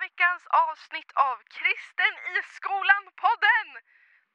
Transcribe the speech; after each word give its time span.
veckans 0.00 0.46
avsnitt 0.46 1.12
av 1.14 1.36
Kristen 1.36 2.14
i 2.36 2.42
skolan-podden! 2.42 3.68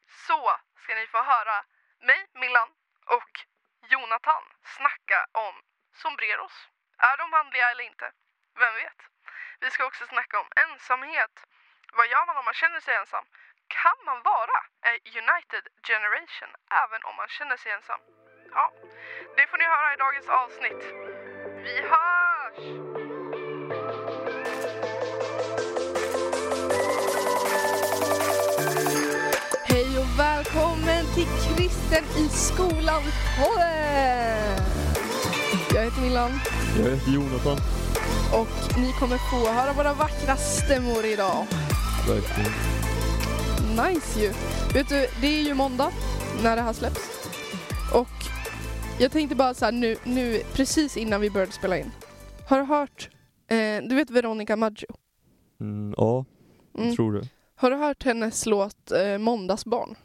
Så 0.08 0.59
ska 0.75 0.96
ni 0.96 1.08
få 1.08 1.24
höra 1.24 1.66
mig, 2.00 2.28
Millan, 2.33 2.70
och 3.05 3.32
Jonathan 3.81 4.44
snacka 4.63 5.26
om 5.31 5.62
sombreros. 5.94 6.68
Är 6.97 7.18
de 7.18 7.29
manliga 7.29 7.71
eller 7.71 7.84
inte? 7.84 8.12
Vem 8.60 8.73
vet? 8.73 8.99
Vi 9.60 9.71
ska 9.71 9.86
också 9.86 10.05
snacka 10.05 10.39
om 10.39 10.47
ensamhet. 10.55 11.45
Vad 11.93 12.07
gör 12.07 12.25
man 12.25 12.38
om 12.38 12.45
man 12.45 12.54
känner 12.54 12.80
sig 12.80 12.95
ensam? 12.95 13.25
Kan 13.68 13.98
man 14.05 14.21
vara 14.23 14.57
a 14.82 14.93
united 15.05 15.68
generation 15.88 16.50
även 16.84 17.04
om 17.04 17.16
man 17.16 17.27
känner 17.27 17.57
sig 17.57 17.71
ensam? 17.71 18.00
Ja, 18.52 18.73
det 19.36 19.48
får 19.48 19.57
ni 19.57 19.66
höra 19.66 19.93
i 19.93 19.98
dagens 19.98 20.30
avsnitt. 20.30 20.84
Vi 21.64 21.82
hörs! 21.82 22.82
Kristen 31.93 32.25
i 32.25 32.29
skolan 32.29 33.02
podden! 33.38 34.57
Jag 35.75 35.83
heter 35.83 36.02
Milan 36.02 36.31
Jag 36.77 36.89
heter 36.91 37.11
Jonathan. 37.11 37.57
och 38.33 38.77
ni 38.79 38.91
kommer 38.99 39.17
få 39.17 39.52
höra 39.52 39.73
våra 39.73 39.93
vackra 39.93 40.35
stämmor 40.35 41.05
idag. 41.05 41.47
Verkligen. 42.07 42.52
Nice 43.85 44.19
ju! 44.19 44.33
Vet 44.73 44.89
du, 44.89 45.07
det 45.21 45.27
är 45.27 45.41
ju 45.43 45.53
måndag 45.53 45.91
när 46.43 46.55
det 46.55 46.61
här 46.61 46.73
släpps. 46.73 47.29
Och 47.94 48.07
jag 48.99 49.11
tänkte 49.11 49.35
bara 49.35 49.53
så 49.53 49.66
här 49.66 49.71
nu, 49.71 49.95
nu 50.03 50.41
precis 50.53 50.97
innan 50.97 51.21
vi 51.21 51.30
började 51.30 51.52
spela 51.52 51.77
in. 51.77 51.91
Har 52.47 52.57
du 52.59 52.63
hört, 52.66 53.09
eh, 53.47 53.57
du 53.89 53.95
vet 53.95 54.09
Veronica 54.09 54.55
Maggio? 54.55 54.88
Mm, 55.61 55.94
ja, 55.97 56.25
Mm. 56.77 56.95
tror 56.95 57.13
det. 57.13 57.27
Har 57.55 57.71
du 57.71 57.75
hört 57.77 58.03
hennes 58.03 58.45
låt 58.45 58.91
eh, 58.91 59.17
Måndagsbarn? 59.17 59.95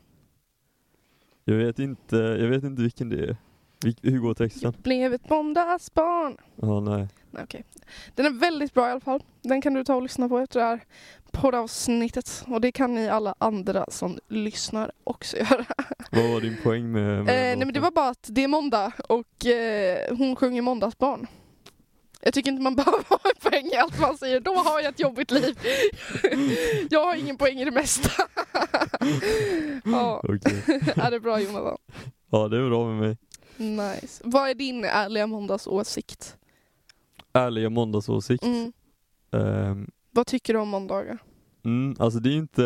Jag 1.49 1.57
vet 1.57 1.79
inte, 1.79 2.17
jag 2.17 2.49
vet 2.49 2.65
inte 2.65 2.83
vilken 2.83 3.09
det 3.09 3.17
är. 3.25 3.37
Hur 4.03 4.19
går 4.19 4.35
texten? 4.35 4.75
Blev 4.83 5.15
ett 5.15 5.31
måndagsbarn. 5.31 6.37
Ja, 6.57 6.81
nej. 6.81 7.09
Nej, 7.31 7.43
okej. 7.45 7.65
Den 8.15 8.27
är 8.27 8.31
väldigt 8.31 8.75
bra 8.75 8.89
i 8.89 8.91
alla 8.91 9.01
fall. 9.01 9.23
Den 9.43 9.61
kan 9.61 9.75
du 9.75 9.85
ta 9.85 9.95
och 9.95 10.03
lyssna 10.03 10.29
på 10.29 10.39
efter 10.39 10.61
det 10.61 10.67
här 10.67 10.81
poddavsnittet. 11.31 12.45
Och 12.47 12.61
det 12.61 12.73
kan 12.73 12.95
ni 12.95 13.09
alla 13.09 13.35
andra 13.39 13.85
som 13.89 14.19
lyssnar 14.29 14.91
också 15.05 15.37
göra. 15.51 15.65
Vad 16.11 16.31
var 16.31 16.41
din 16.41 16.57
poäng 16.63 16.93
med, 16.93 17.25
med 17.25 17.53
Eh, 17.53 17.57
nej 17.57 17.67
men 17.67 17.73
det 17.73 17.81
var 17.81 17.91
bara 17.91 18.09
att 18.09 18.27
det 18.31 18.45
är 18.45 18.49
måndag 18.49 18.93
och 19.09 19.47
eh, 19.47 20.17
hon 20.17 20.37
sjunger 20.37 20.63
måndagsbarn. 20.63 21.27
Jag 22.21 22.35
tycker 22.35 22.51
inte 22.51 22.63
man 22.63 22.77
behöver 22.77 23.05
ha 23.09 23.19
en 23.25 23.51
poäng 23.51 23.67
i 23.67 23.77
allt 23.77 24.01
man 24.01 24.19
säger, 24.19 24.41
då 24.41 24.55
har 24.55 24.81
jag 24.81 24.89
ett 24.89 25.01
jobbigt 25.01 25.31
liv. 25.31 25.59
jag 26.91 27.05
har 27.05 27.15
ingen 27.15 27.37
poäng 27.37 27.61
i 27.61 27.65
det 27.65 27.71
mesta. 27.71 28.11
ja, 29.85 30.21
Okej. 30.25 30.63
är 30.97 31.11
det 31.11 31.21
bra 31.21 31.41
Jonathan? 31.41 31.79
Ja, 32.31 32.49
det 32.49 32.57
är 32.57 32.69
bra 32.69 32.87
med 32.93 32.97
mig. 33.01 33.17
Nice. 33.57 34.23
Vad 34.25 34.51
är 34.51 34.55
din 34.55 34.85
ärliga 34.85 35.27
måndagsåsikt? 35.27 36.37
Ärliga 37.33 37.71
måndagsåsikt. 37.71 38.45
Mm. 38.45 38.73
Ehm, 39.33 39.91
Vad 40.11 40.27
tycker 40.27 40.53
du 40.55 40.61
om 40.61 40.69
måndagar? 40.69 41.19
mm, 41.65 41.97
alltså 41.99 42.19
det 42.21 42.29
är 42.31 42.37
inte, 42.37 42.63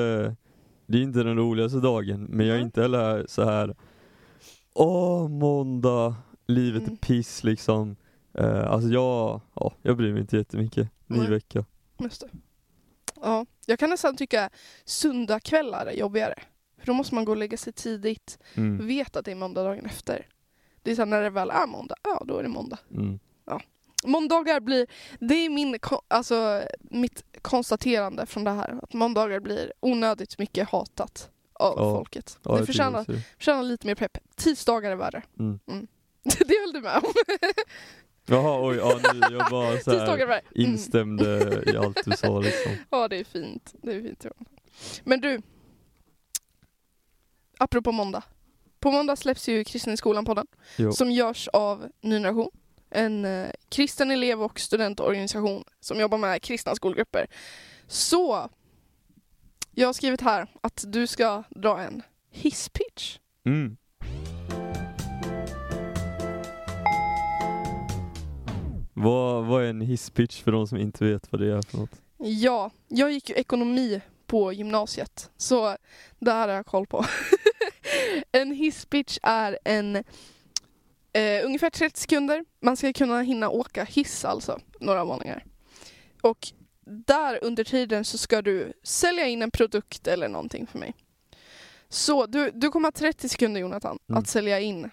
det 0.87 0.99
är 0.99 1.03
inte 1.03 1.19
den 1.23 1.37
roligaste 1.37 1.79
dagen, 1.79 2.25
men 2.31 2.47
jag 2.47 2.57
är 2.57 2.63
inte 2.63 2.83
heller 2.83 3.27
så 3.29 3.45
här. 3.45 3.77
Åh, 4.75 5.29
måndag, 5.29 6.15
livet 6.47 6.83
Mm. 6.83 6.93
är 6.93 6.97
piss 6.97 7.45
liksom. 7.45 7.97
Eh, 8.35 8.71
alltså 8.73 8.89
jag, 8.89 9.41
ja, 9.55 9.73
jag 9.83 9.97
bryr 9.97 10.13
mig 10.13 10.21
inte 10.21 10.37
jättemycket. 10.37 10.89
Ny 11.07 11.19
Nej. 11.19 11.31
vecka. 11.31 11.65
Just 11.99 12.21
det. 12.21 12.29
Ja, 13.23 13.47
jag 13.67 13.79
kan 13.79 13.91
nästan 13.91 14.17
tycka 14.17 14.51
söndagkvällar 14.85 15.87
är 15.87 15.93
jobbigare. 15.93 16.35
För 16.79 16.87
då 16.87 16.93
måste 16.93 17.15
man 17.15 17.25
gå 17.25 17.33
och 17.33 17.39
lägga 17.39 17.57
sig 17.57 17.73
tidigt, 17.73 18.39
Mm. 18.55 18.87
vet 18.87 19.17
att 19.17 19.25
det 19.25 19.31
är 19.31 19.35
måndag 19.35 19.63
dagen 19.65 19.87
efter. 19.87 20.27
Det 20.83 20.91
är 20.91 20.95
så 20.95 21.01
här, 21.03 21.07
när 21.07 21.23
det 21.23 21.31
väl 21.31 21.51
är 21.51 21.67
måndag, 21.67 21.95
ja 22.05 22.23
då 22.27 22.39
är 22.39 22.43
det 22.43 22.49
måndag. 22.49 22.79
Mm. 22.91 23.19
Måndagar 24.05 24.61
blir, 24.61 24.87
det 25.21 25.35
är 25.35 25.51
min, 25.51 25.79
alltså, 26.09 26.63
mitt 26.81 27.25
konstaterande 27.43 28.27
från 28.27 28.45
det 28.45 28.51
här. 28.51 28.79
Att 28.83 28.93
måndagar 28.93 29.41
blir 29.41 29.73
onödigt 29.81 30.39
mycket 30.39 30.69
hatat 30.69 31.31
av 31.53 31.75
Ja. 31.79 31.97
folket. 31.97 32.39
Ja, 32.43 32.57
det 32.59 32.67
förtjänar, 32.67 33.05
förtjänar 33.39 33.63
lite 33.63 33.87
mer 33.87 33.95
pepp. 33.95 34.19
Tisdagar 34.37 34.91
är 34.91 34.97
värre. 34.97 35.23
Mm. 35.39 35.59
det 36.23 36.41
är 36.55 36.67
väl 36.67 36.73
du 36.73 36.81
med 36.81 36.97
om? 36.97 37.13
Jaha, 38.27 38.69
oj, 38.69 38.77
ja 38.77 39.01
nu, 39.13 39.21
jag 39.37 39.51
bara 39.51 39.79
så 39.85 39.91
här. 39.91 40.27
Mm. 40.27 40.41
instämde 40.53 41.63
i 41.67 41.77
allt 41.77 42.05
du 42.05 42.11
sa 42.11 42.41
liksom. 42.41 42.73
Ja, 42.91 43.09
det 43.09 43.17
är 43.17 43.25
fint. 43.25 43.75
Det 43.83 43.93
är 43.93 44.03
fint. 44.03 44.25
ja. 44.25 44.31
Men 45.05 45.21
du. 45.21 45.43
Apropå 47.59 47.93
måndag. 47.93 48.23
På 48.81 48.91
måndag 48.91 49.17
släpps 49.17 49.49
ju 49.49 49.65
Kristen 49.65 49.93
i 49.93 49.97
skolan-podden. 49.97 50.47
Som 50.93 51.11
görs 51.11 51.49
av 51.49 51.89
Ny 52.01 52.15
Generation. 52.17 52.51
En 52.91 53.25
eh, 53.25 53.51
kristen 53.69 54.11
elev 54.11 54.43
och 54.43 54.61
studentorganisation 54.61 55.65
som 55.81 56.01
jobbar 56.01 56.19
med 56.19 56.43
kristna 56.43 56.75
skolgrupper. 56.75 57.27
Så. 57.87 58.51
Jag 59.75 59.89
har 59.89 59.93
skrivit 59.93 60.21
här 60.21 60.47
att 60.61 60.85
du 60.87 61.07
ska 61.07 61.43
dra 61.51 61.81
en 61.81 62.03
hisspitch. 62.31 63.19
Mm. 63.47 63.77
Vad, 69.03 69.45
vad 69.45 69.65
är 69.65 69.69
en 69.69 69.81
hisspitch 69.81 70.43
för 70.43 70.53
de 70.53 70.67
som 70.67 70.79
inte 70.79 71.05
vet 71.05 71.33
vad 71.33 71.41
det 71.41 71.53
är 71.53 71.63
för 71.63 71.79
något? 71.79 71.91
Ja, 72.19 72.71
jag 72.89 73.13
gick 73.13 73.29
ju 73.29 73.35
ekonomi 73.35 74.01
på 74.27 74.53
gymnasiet. 74.53 75.31
Så 75.37 75.77
det 76.19 76.33
här 76.33 76.49
har 76.49 76.55
jag 76.55 76.67
koll 76.67 76.87
på. 76.87 77.05
en 78.33 78.53
hisspitch 78.53 79.19
är 79.23 79.59
en 79.65 79.97
eh, 81.13 81.45
ungefär 81.45 81.71
30 81.71 82.01
sekunder. 82.01 82.45
Man 82.61 82.77
ska 82.77 82.93
kunna 82.93 83.23
hinna 83.23 83.49
åka 83.51 83.85
hiss 83.85 84.25
alltså, 84.25 84.59
några 84.81 85.05
våningar. 85.05 85.45
Och 86.23 86.49
där 86.85 87.45
under 87.45 87.65
tiden 87.65 88.05
så 88.05 88.19
ska 88.19 88.43
du 88.43 88.73
sälja 88.83 89.27
in 89.27 89.43
en 89.43 89.51
produkt 89.51 90.07
eller 90.07 90.29
någonting 90.29 90.67
för 90.67 90.79
mig. 90.79 90.95
Så 91.89 92.27
du, 92.27 92.51
du 92.55 92.71
kommer 92.71 92.87
ha 92.87 92.93
30 92.93 93.29
sekunder 93.29 93.61
Jonathan 93.61 93.99
Mm. 94.09 94.19
att 94.19 94.29
sälja 94.29 94.61
in 94.61 94.91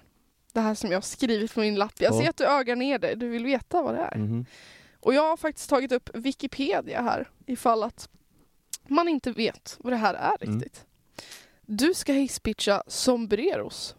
det 0.54 0.60
här 0.60 0.76
som 0.76 0.92
jag 0.92 1.04
skrivit 1.04 1.54
på 1.54 1.60
min 1.60 1.76
lapp. 1.76 1.94
Jag 2.00 2.14
Ja. 2.14 2.20
ser 2.22 2.30
att 2.30 2.38
du 2.38 2.46
ögar 2.46 2.76
ner 2.76 3.00
det, 3.00 3.16
du 3.16 3.28
vill 3.28 3.44
veta 3.46 3.82
vad 3.82 3.94
det 3.96 4.02
är. 4.02 4.18
Mhm. 4.18 4.46
Och 5.00 5.14
jag 5.14 5.30
har 5.30 5.38
faktiskt 5.38 5.70
tagit 5.70 5.92
upp 5.92 6.10
Wikipedia 6.14 7.02
här 7.02 7.28
ifall 7.46 7.84
att 7.84 8.10
man 8.88 9.08
inte 9.08 9.32
vet 9.32 9.78
vad 9.80 9.94
det 9.94 9.98
här 9.98 10.14
är 10.14 10.38
Mm. 10.42 10.60
riktigt. 10.60 10.86
Du 11.62 11.94
ska 11.94 12.14
hisspitcha 12.14 12.84
sombreros. 12.88 13.96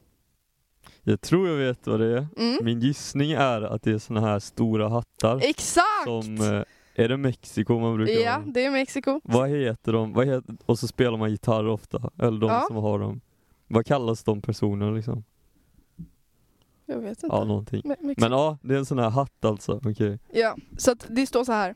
Jag 1.03 1.21
tror 1.21 1.49
jag 1.49 1.57
vet 1.57 1.87
vad 1.87 2.01
det 2.01 2.07
är. 2.19 2.27
Mm. 2.39 2.59
Min 2.65 2.81
gissning 2.81 3.33
är 3.33 3.63
att 3.63 3.83
det 3.83 3.91
är 3.91 3.99
såna 3.99 4.21
här 4.21 4.39
stora 4.39 4.89
hattar 4.89 5.41
Exakt! 5.43 6.05
som, 6.05 6.41
eh, 6.41 6.63
är 7.05 7.09
det 7.09 7.17
Mexiko 7.17 7.79
man 7.79 7.97
brukar 7.97 8.13
ja, 8.15 8.33
ha? 8.33 8.43
det 8.47 8.65
är 8.65 8.71
Mexiko. 8.71 9.21
Vad 9.25 9.49
heter 9.49 9.93
de? 9.93 10.13
Vad 10.13 10.27
heter, 10.27 10.57
och 10.67 10.79
så 10.79 10.87
spelar 10.89 11.19
man 11.19 11.31
gitarr 11.31 11.67
ofta, 11.67 12.11
eller 12.19 12.39
de 12.41 12.51
Ja. 12.51 12.65
som 12.69 12.77
har 12.77 12.99
dem. 12.99 13.21
Vad 13.67 13.87
kallas 13.87 14.25
de 14.25 14.43
personerna 14.43 14.91
liksom? 14.91 15.25
Jag 16.91 16.99
vet 17.01 17.23
inte. 17.23 17.37
Ja, 17.37 17.45
någonting. 17.45 17.83
Me- 17.83 17.97
Mexiko. 18.01 18.21
Men 18.21 18.33
ja, 18.33 18.59
det 18.63 18.75
är 18.75 18.79
en 18.79 18.87
sån 18.87 18.99
här 18.99 19.11
hatt 19.11 19.45
alltså, 19.45 19.81
okej. 19.85 20.19
Ja, 20.33 20.57
så 20.79 20.91
att 20.91 21.07
det 21.09 21.27
står 21.27 21.45
så 21.45 21.53
här 21.53 21.75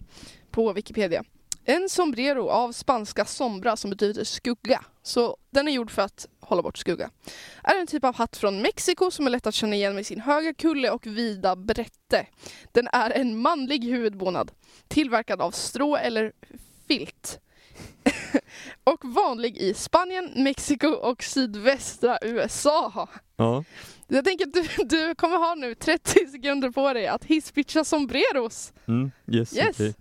på 0.50 0.72
Wikipedia. 0.72 1.24
En 1.64 1.88
sombrero 1.88 2.48
av 2.48 2.72
spanska 2.72 3.24
sombra 3.24 3.76
som 3.76 3.90
betyder 3.90 4.24
skugga. 4.24 4.84
Så 5.02 5.36
den 5.50 5.68
är 5.68 5.72
gjord 5.72 5.90
för 5.90 6.02
att 6.02 6.26
hålla 6.40 6.62
bort 6.62 6.78
skugga. 6.78 7.10
Är 7.62 7.80
en 7.80 7.86
typ 7.86 8.04
av 8.04 8.14
hatt 8.14 8.36
från 8.36 8.62
Mexiko 8.62 9.10
som 9.10 9.26
är 9.26 9.30
lätt 9.30 9.46
att 9.46 9.54
känna 9.54 9.76
igen 9.76 9.94
med 9.94 10.06
sin 10.06 10.20
höga 10.20 10.54
kulle 10.54 10.90
och 10.90 11.06
vida 11.06 11.56
brätte. 11.56 12.26
Den 12.72 12.88
är 12.92 13.10
en 13.10 13.38
manlig 13.38 13.84
huvudbonad. 13.84 14.52
Tillverkad 14.88 15.40
av 15.40 15.50
strå 15.50 15.96
eller 15.96 16.32
filt. 16.88 17.38
och 18.84 19.04
vanlig 19.04 19.56
i 19.58 19.74
Spanien, 19.74 20.32
Mexiko 20.44 20.86
och 20.88 21.22
sydvästra 21.22 22.18
USA. 22.22 23.08
Ja, 23.36 23.64
Jag 24.08 24.24
tänker 24.24 24.46
att 24.46 24.52
du, 24.52 24.84
du 24.84 25.14
kommer 25.14 25.36
ha 25.36 25.54
nu 25.54 25.74
30 25.74 26.26
sekunder 26.26 26.70
på 26.70 26.92
dig 26.92 27.06
att 27.06 27.24
hisspitcha 27.24 27.84
sombreros. 27.84 28.72
mm, 28.88 29.10
yes, 29.32 29.56
Yes. 29.56 29.68
okej. 29.80 29.94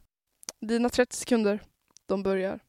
Dina 0.62 0.90
30 0.90 1.16
sekunder, 1.16 1.60
de 2.08 2.24
börjar. 2.24 2.60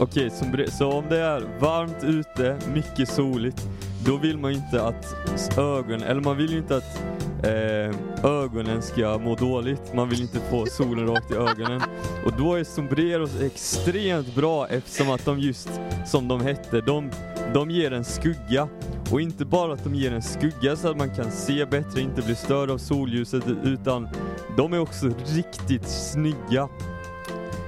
Okej, 0.00 0.30
så, 0.30 0.44
bre- 0.44 0.70
så 0.70 0.92
om 0.92 1.08
det 1.08 1.18
är 1.20 1.58
varmt 1.60 2.04
ute, 2.04 2.58
mycket 2.74 3.08
soligt, 3.08 3.56
då 4.04 4.16
vill 4.16 4.38
man 4.38 4.52
ju 4.52 4.56
inte 4.58 4.82
att 4.82 5.16
ögonen, 5.58 6.02
eller 6.02 6.20
man 6.20 6.36
vill 6.36 6.50
ju 6.50 6.58
inte 6.58 6.76
att 6.76 7.02
eh, 7.44 8.24
ögonen 8.30 8.82
ska 8.82 9.18
må 9.18 9.34
dåligt. 9.34 9.94
Man 9.94 10.08
vill 10.08 10.22
inte 10.22 10.38
få 10.50 10.66
solen 10.66 11.06
rakt 11.06 11.30
i 11.30 11.34
ögonen. 11.34 11.82
Och 12.26 12.32
då 12.38 12.54
är 12.54 12.64
sombreros 12.64 13.40
extremt 13.40 14.34
bra 14.34 14.68
eftersom 14.68 15.10
att 15.10 15.24
de 15.24 15.38
just 15.38 15.68
som 16.06 16.28
de 16.28 16.40
hette, 16.40 16.80
de, 16.80 17.10
de 17.54 17.70
ger 17.70 17.92
en 17.92 18.04
skugga. 18.04 18.68
Och 19.12 19.20
inte 19.20 19.44
bara 19.44 19.72
att 19.72 19.84
de 19.84 19.94
ger 19.94 20.12
en 20.12 20.22
skugga 20.22 20.76
så 20.76 20.90
att 20.90 20.96
man 20.96 21.14
kan 21.14 21.30
se 21.30 21.66
bättre, 21.66 22.00
inte 22.00 22.22
bli 22.22 22.34
störd 22.34 22.70
av 22.70 22.78
solljuset, 22.78 23.44
utan 23.64 24.08
de 24.56 24.72
är 24.72 24.78
också 24.78 25.06
riktigt 25.26 25.88
snygga. 25.88 26.68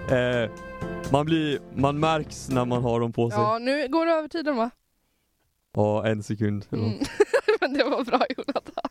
Eh, 0.08 0.50
Man 1.10 1.26
blir, 1.26 1.58
man 1.74 2.00
märks 2.00 2.48
när 2.48 2.64
man 2.64 2.82
har 2.82 3.00
dem 3.00 3.12
på 3.12 3.30
sig. 3.30 3.40
Ja, 3.40 3.58
nu 3.58 3.88
går 3.88 4.06
det 4.06 4.12
över 4.12 4.28
tiden 4.28 4.56
va? 4.56 4.70
En 6.06 6.22
sekund. 6.22 6.66
Mm. 6.72 6.84
något. 6.90 7.08
Men 7.60 7.72
det 7.72 7.84
var 7.84 8.04
bra 8.04 8.26
Jonathan. 8.36 8.90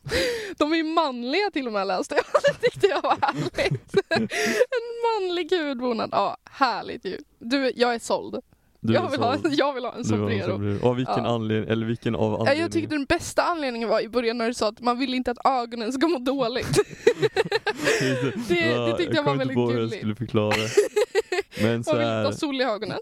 De 0.57 0.71
är 0.73 0.75
ju 0.77 0.83
manliga 0.83 1.51
till 1.53 1.67
och 1.67 1.73
med 1.73 1.87
läste 1.87 2.15
jag. 2.15 2.25
Det 2.43 2.69
tyckte 2.69 2.87
jag 2.87 3.01
var 3.01 3.17
härligt. 3.21 3.95
En 4.09 5.19
manlig 5.21 5.49
gudbonad. 5.49 6.09
Ja, 6.11 6.37
härligt 6.51 7.05
ju. 7.05 7.17
Du, 7.39 7.71
jag 7.75 7.93
är 7.95 7.99
såld. 7.99 8.35
Du 8.83 8.93
jag, 8.93 9.09
vill 9.11 9.19
så- 9.19 9.25
ha, 9.25 9.35
jag 9.51 9.73
vill 9.73 9.83
ha 9.85 9.91
en 9.91 9.97
en 9.99 10.05
sombrero. 10.05 10.79
Och 10.89 10.97
vilken 10.99 11.23
Ja. 11.23 11.29
anledning, 11.35 11.69
eller 11.71 11.85
vilken 11.85 12.15
av 12.15 12.21
Ja, 12.21 12.27
anledningarna? 12.27 12.61
jag 12.61 12.71
tyckte 12.71 12.95
den 12.95 13.05
bästa 13.05 13.43
anledningen 13.43 13.89
var 13.89 14.01
i 14.01 14.09
början 14.09 14.37
när 14.37 14.47
du 14.47 14.53
sa 14.53 14.67
att 14.67 14.79
man 14.79 14.99
vill 14.99 15.13
inte 15.13 15.31
att 15.31 15.45
ögonen 15.45 15.93
ska 15.93 16.07
må 16.07 16.19
dåligt. 16.19 16.79
det- 18.47 18.85
det 18.85 18.97
tyckte 18.97 19.15
jag 19.15 19.23
var 19.23 19.31
kommer 19.31 19.37
väldigt 19.37 19.41
inte 19.41 19.53
på 19.55 19.61
hur 19.61 19.71
jag 19.71 19.77
gulligt. 19.79 19.97
skulle 19.97 20.15
förklara. 20.15 20.55
Men 21.61 21.83
så 21.83 21.91
Man 21.91 21.99
vill 21.99 22.07
inte 22.07 22.27
ha 22.27 22.31
sol 22.33 22.61
i 22.61 22.63
ögonen. 22.63 22.99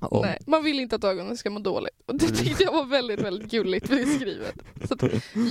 Ja, 0.00 0.20
Nej, 0.22 0.38
man 0.46 0.64
vill 0.64 0.80
inte 0.80 0.96
att 0.96 1.04
ögonen 1.04 1.36
ska 1.36 1.50
må 1.50 1.58
dåligt. 1.58 2.02
Och 2.06 2.14
det 2.18 2.28
tyckte 2.28 2.62
jag 2.62 2.72
var 2.72 2.84
väldigt, 2.84 3.20
väldigt 3.20 3.50
gulligt 3.50 3.88
beskrivet. 3.88 4.54
Så 4.88 4.94
att 4.94 5.02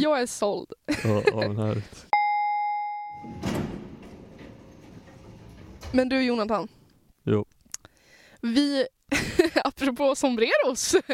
jag 0.02 0.22
är 0.22 0.26
såld. 0.26 0.74
ja, 1.04 1.24
ja. 1.34 1.76
Men 5.92 6.10
du 6.10 6.24
Jonathan. 6.24 6.68
Jo. 7.24 7.46
Vi, 8.42 8.88
apropå 9.56 10.16
sombreros. 10.16 10.96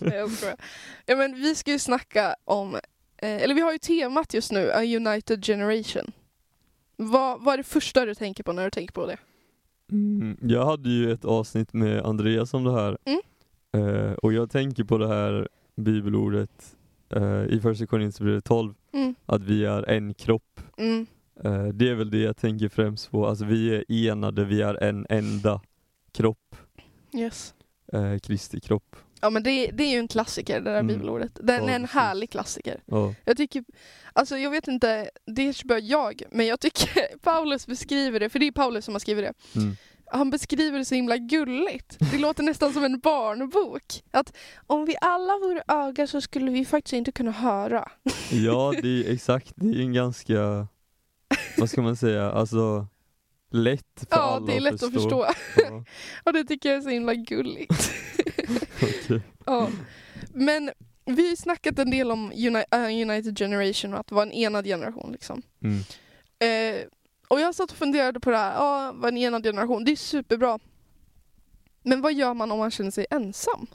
Nej 0.00 0.16
jag 0.16 0.30
skojar. 0.30 0.56
Ja 1.06 1.16
men 1.16 1.34
vi 1.34 1.54
ska 1.54 1.70
ju 1.70 1.78
snacka 1.78 2.36
om, 2.44 2.74
eh, 2.74 3.42
eller 3.42 3.54
vi 3.54 3.60
har 3.60 3.72
ju 3.72 3.78
temat 3.78 4.34
just 4.34 4.52
nu, 4.52 4.72
A 4.72 4.82
United 4.82 5.44
Generation. 5.44 6.12
Vad, 6.96 7.44
vad 7.44 7.54
är 7.54 7.58
det 7.58 7.64
första 7.64 8.04
du 8.04 8.14
tänker 8.14 8.44
på 8.44 8.52
när 8.52 8.64
du 8.64 8.70
tänker 8.70 8.92
på 8.92 9.06
det? 9.06 9.16
Mm, 9.92 10.36
jag 10.42 10.64
hade 10.66 10.88
ju 10.90 11.12
ett 11.12 11.24
avsnitt 11.24 11.72
med 11.72 12.02
Andreas 12.04 12.54
om 12.54 12.64
det 12.64 12.72
här. 12.72 12.98
Mm. 13.04 13.20
Eh, 13.72 14.12
och 14.12 14.32
jag 14.32 14.50
tänker 14.50 14.84
på 14.84 14.98
det 14.98 15.08
här 15.08 15.48
bibelordet 15.76 16.76
eh, 17.10 17.44
i 17.44 17.60
första 17.62 17.86
Korinthierbrevet 17.86 18.44
12, 18.44 18.74
Mm. 18.92 19.14
att 19.26 19.42
vi 19.42 19.64
är 19.64 19.82
en 19.90 20.14
kropp. 20.14 20.60
Mm. 20.78 21.06
Eh, 21.44 21.64
det 21.66 21.88
är 21.88 21.94
väl 21.94 22.10
det 22.10 22.18
jag 22.18 22.36
tänker 22.36 22.68
främst 22.68 23.10
på. 23.10 23.26
Alltså 23.26 23.44
vi 23.44 23.74
är 23.74 23.84
enade, 23.88 24.44
vi 24.44 24.62
är 24.62 24.82
en 24.82 25.06
enda 25.10 25.60
kropp. 26.12 26.56
Yes. 27.14 27.54
Eh, 27.92 28.18
Kristi 28.18 28.60
kropp. 28.60 28.96
Ja 29.24 29.30
men 29.30 29.42
det, 29.42 29.66
det 29.66 29.84
är 29.84 29.90
ju 29.90 29.98
en 29.98 30.08
klassiker 30.08 30.60
det 30.60 30.70
där 30.70 30.80
Mm. 30.80 30.86
bibelordet. 30.86 31.38
Den 31.42 31.64
Ja, 31.64 31.70
är 31.70 31.74
en 31.74 31.82
precis. 31.82 31.94
härlig 31.94 32.30
klassiker. 32.30 32.80
Ja. 32.86 33.14
Jag 33.24 33.36
tycker, 33.36 33.64
alltså 34.12 34.36
jag 34.38 34.50
vet 34.50 34.68
inte, 34.68 35.10
det 35.26 35.42
är 35.42 35.66
bara 35.68 35.78
jag, 35.78 36.22
men 36.30 36.46
jag 36.46 36.60
tycker 36.60 37.16
Paulus 37.22 37.66
beskriver 37.66 38.20
det, 38.20 38.28
för 38.28 38.38
det 38.38 38.46
är 38.46 38.52
Paulus 38.52 38.84
som 38.84 38.94
har 38.94 38.98
skrivit 38.98 39.24
det. 39.24 39.60
Mm. 39.60 39.76
Han 40.06 40.30
beskriver 40.30 40.78
det 40.78 40.84
så 40.84 40.94
himla 40.94 41.16
gulligt. 41.16 41.96
Det 42.12 42.18
låter 42.18 42.42
nästan 42.42 42.72
som 42.72 42.84
en 42.84 43.00
barnbok. 43.00 44.02
Att 44.10 44.36
om 44.66 44.84
vi 44.84 44.96
alla 45.00 45.32
vore 45.38 45.62
öga 45.68 46.06
så 46.06 46.20
skulle 46.20 46.50
vi 46.50 46.64
faktiskt 46.64 46.92
inte 46.92 47.12
kunna 47.12 47.30
höra. 47.30 47.88
ja, 48.30 48.74
det 48.82 48.88
är 49.08 49.12
exakt. 49.12 49.52
Det 49.56 49.66
är 49.78 49.80
en 49.80 49.92
ganska, 49.92 50.66
vad 51.58 51.70
ska 51.70 51.82
man 51.82 51.96
säga, 51.96 52.30
alltså 52.30 52.86
lätt 53.50 53.84
för 53.96 54.06
Ja, 54.10 54.16
alla 54.22 54.46
det 54.46 54.56
är 54.56 54.60
lätt 54.60 54.82
att 54.82 54.92
förstå. 54.92 55.26
Ja, 55.56 55.84
Och 56.24 56.32
det 56.32 56.44
tycker 56.44 56.68
jag 56.68 56.78
är 56.78 56.82
så 56.82 56.88
himla 56.88 57.14
gulligt. 57.14 57.92
Ja. 59.46 59.70
Men 60.32 60.70
vi 61.04 61.22
har 61.22 61.30
ju 61.30 61.36
snackat 61.36 61.78
en 61.78 61.90
del 61.90 62.10
om 62.10 62.32
äh, 62.70 62.84
United 62.84 63.38
Generation 63.38 63.94
och 63.94 64.00
att 64.00 64.12
vara 64.12 64.22
en 64.22 64.32
enad 64.32 64.64
generation. 64.64 65.12
Liksom. 65.12 65.42
mm. 65.62 65.80
Eh, 66.38 66.86
och 67.28 67.40
jag 67.40 67.54
satt 67.54 67.70
och 67.70 67.76
funderade 67.76 68.20
på 68.20 68.30
det 68.30 68.36
här, 68.36 68.54
ja, 68.54 68.92
vad 68.94 69.08
en 69.08 69.16
enad 69.16 69.44
generation, 69.44 69.84
det 69.84 69.92
är 69.92 69.96
superbra. 69.96 70.58
Men 71.82 72.00
vad 72.00 72.14
gör 72.14 72.34
man 72.34 72.52
om 72.52 72.58
man 72.58 72.70
känner 72.70 72.90
sig 72.90 73.06
ensam? 73.10 73.66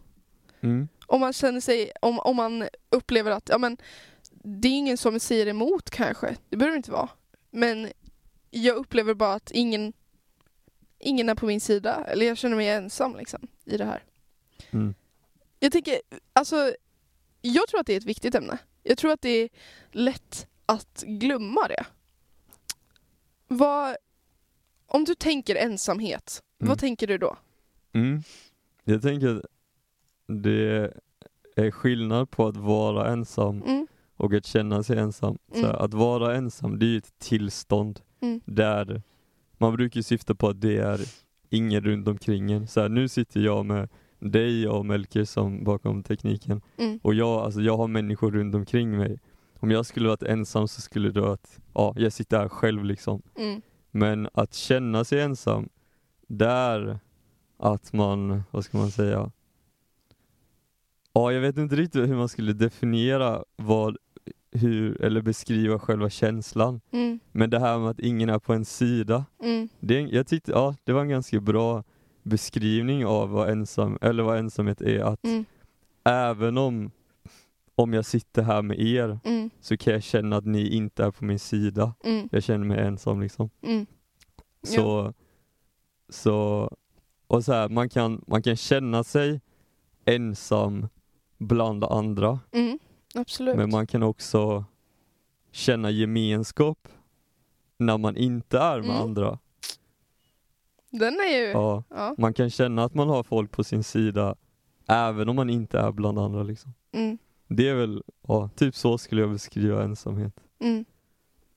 Mm. 0.61 0.87
Om 1.05 1.19
man 1.19 1.33
känner 1.33 1.61
sig, 1.61 1.91
om, 2.01 2.19
om 2.19 2.35
man 2.35 2.67
upplever 2.89 3.31
att, 3.31 3.49
ja 3.49 3.57
men 3.57 3.77
det 4.43 4.67
är 4.67 4.71
ingen 4.77 4.97
som 4.97 5.19
säger 5.19 5.47
emot 5.47 5.89
kanske, 5.89 6.35
det 6.49 6.57
behöver 6.57 6.75
det 6.75 6.77
inte 6.77 6.91
vara. 6.91 7.09
Men 7.51 7.89
jag 8.49 8.75
upplever 8.75 9.13
bara 9.13 9.33
att 9.33 9.51
ingen, 9.51 9.93
ingen 10.99 11.29
är 11.29 11.35
på 11.35 11.45
min 11.45 11.61
sida, 11.61 12.05
eller 12.07 12.25
jag 12.25 12.37
känner 12.37 12.55
mig 12.55 12.69
ensam 12.69 13.15
liksom 13.15 13.47
i 13.65 13.77
det 13.77 13.85
här. 13.85 14.03
Mm. 14.71 14.93
Jag 15.59 15.71
tänker, 15.71 15.95
alltså, 16.33 16.73
jag 17.41 17.67
tror 17.67 17.79
att 17.79 17.85
det 17.87 17.93
är 17.93 17.97
ett 17.97 18.05
viktigt 18.05 18.35
ämne. 18.35 18.57
Jag 18.83 18.97
tror 18.97 19.11
att 19.11 19.21
det 19.21 19.29
är 19.29 19.49
lätt 19.91 20.47
att 20.65 21.03
glömma 21.07 21.67
det. 21.67 21.85
Vad, 23.47 23.95
om 24.85 25.03
du 25.03 25.15
tänker 25.15 25.55
ensamhet, 25.55 26.43
Mm. 26.61 26.69
vad 26.69 26.79
tänker 26.79 27.07
du 27.07 27.17
då? 27.17 27.37
Mm. 27.93 28.21
Jag 28.83 29.01
tänker 29.01 29.35
att 29.35 29.45
det 30.27 30.93
är 31.55 31.71
skillnad 31.71 32.31
på 32.31 32.47
att 32.47 32.57
vara 32.57 33.11
ensam 33.11 33.61
Mm, 33.61 33.87
och 34.15 34.33
att 34.33 34.45
känna 34.45 34.83
sig 34.83 34.97
ensam. 34.99 35.37
Så 35.51 35.57
Mm. 35.57 35.65
här, 35.69 35.73
att 35.77 35.93
vara 35.93 36.35
ensam, 36.35 36.79
det 36.79 36.85
är 36.85 36.87
ju 36.89 36.97
ett 36.97 37.19
tillstånd 37.19 38.01
mm, 38.21 38.41
där 38.45 39.01
man 39.57 39.75
brukar 39.75 40.01
syfta 40.01 40.35
på 40.35 40.47
att 40.47 40.61
det 40.61 40.77
är 40.77 40.99
ingen 41.49 41.81
runt 41.83 42.07
omkring 42.07 42.51
en. 42.51 42.67
Så 42.67 42.81
här, 42.81 42.89
nu 42.89 43.07
sitter 43.07 43.39
jag 43.39 43.65
med 43.65 43.89
dig 44.19 44.67
och 44.67 44.85
Melker 44.85 45.25
som 45.25 45.63
bakom 45.63 46.03
tekniken 46.03 46.61
mm, 46.77 46.99
och 47.03 47.13
jag, 47.13 47.29
alltså, 47.29 47.61
jag 47.61 47.77
har 47.77 47.87
människor 47.87 48.31
runt 48.31 48.55
omkring 48.55 48.97
mig. 48.97 49.19
Om 49.59 49.71
jag 49.71 49.85
skulle 49.85 50.07
varit 50.07 50.23
ensam 50.23 50.67
så 50.67 50.81
skulle 50.81 51.09
det 51.11 51.21
vara 51.21 51.33
att, 51.33 51.59
ja, 51.73 51.93
jag 51.97 52.13
sitter 52.13 52.37
här 52.39 52.49
själv 52.49 52.83
liksom. 52.85 53.21
mm, 53.35 53.61
Men 53.91 54.29
att 54.33 54.53
känna 54.53 55.03
sig 55.03 55.21
ensam, 55.21 55.69
där 56.27 56.99
att 57.57 57.93
man, 57.93 58.43
vad 58.51 58.65
ska 58.65 58.77
man 58.77 58.91
säga? 58.91 59.31
Ja, 61.13 61.31
jag 61.31 61.41
vet 61.41 61.57
inte 61.57 61.75
riktigt 61.75 62.09
hur 62.09 62.15
man 62.15 62.29
skulle 62.29 62.53
definiera 62.53 63.43
vad, 63.55 63.97
hur, 64.51 65.01
eller 65.01 65.21
beskriva 65.21 65.79
själva 65.79 66.09
känslan. 66.09 66.81
mm, 66.91 67.19
Men 67.31 67.49
det 67.49 67.59
här 67.59 67.79
med 67.79 67.89
att 67.89 67.99
ingen 67.99 68.29
är 68.29 68.39
på 68.39 68.53
en 68.53 68.65
sida, 68.65 69.25
mm, 69.43 69.69
det, 69.79 70.01
jag 70.01 70.27
tyckte, 70.27 70.51
ja, 70.51 70.75
det 70.83 70.93
var 70.93 71.01
en 71.01 71.09
ganska 71.09 71.39
bra 71.39 71.83
beskrivning 72.29 73.05
av 73.05 73.29
vad 73.29 73.49
ensam, 73.49 73.97
eller 74.01 74.23
vad 74.23 74.37
ensamhet 74.39 74.81
är. 74.81 74.99
Att 75.03 75.25
mm, 75.25 75.45
även 76.03 76.57
om, 76.57 76.91
om 77.75 77.93
jag 77.93 78.05
sitter 78.05 78.41
här 78.43 78.61
med 78.61 78.79
er 78.79 79.19
mm, 79.23 79.49
så 79.61 79.77
kan 79.77 79.93
jag 79.93 80.03
känna 80.03 80.37
att 80.37 80.45
ni 80.45 80.67
inte 80.75 81.03
är 81.03 81.11
på 81.11 81.25
min 81.25 81.39
sida. 81.39 81.93
mm, 82.03 82.29
Jag 82.31 82.43
känner 82.43 82.65
mig 82.65 82.79
ensam 82.79 83.21
liksom. 83.21 83.49
mm, 83.61 83.85
Så, 84.63 85.13
så 86.09 86.69
och 87.27 87.45
så 87.45 87.53
här, 87.53 87.69
man 87.69 87.89
kan, 87.89 88.23
man 88.27 88.41
kan 88.43 88.55
känna 88.55 89.03
sig 89.03 89.41
ensam 90.05 90.87
bland 91.37 91.83
andra, 91.83 92.39
mm, 92.51 92.79
men 93.57 93.69
man 93.71 93.87
kan 93.87 94.03
också 94.03 94.65
känna 95.51 95.89
gemenskap 95.91 96.87
när 97.77 97.97
man 97.97 98.17
inte 98.17 98.59
är 98.59 98.79
med 98.79 98.89
Mm. 98.89 99.01
andra. 99.01 99.39
Den 100.89 101.13
är 101.19 101.37
ju, 101.37 101.45
ja. 101.45 101.83
Ja, 101.89 102.15
man 102.17 102.33
kan 102.33 102.49
känna 102.49 102.83
att 102.83 102.93
man 102.93 103.09
har 103.09 103.23
folk 103.23 103.51
på 103.51 103.63
sin 103.63 103.83
sida 103.83 104.35
även 104.87 105.29
om 105.29 105.35
man 105.35 105.49
inte 105.49 105.79
är 105.79 105.91
bland 105.91 106.19
andra 106.19 106.43
liksom. 106.43 106.73
Mm, 106.91 107.17
Det 107.47 107.69
är 107.69 107.75
väl, 107.75 108.03
ja, 108.27 108.49
typ 108.55 108.75
så 108.75 108.97
skulle 108.97 109.21
jag 109.21 109.31
beskriva 109.31 109.83
ensamhet. 109.83 110.33
mm. 110.59 110.85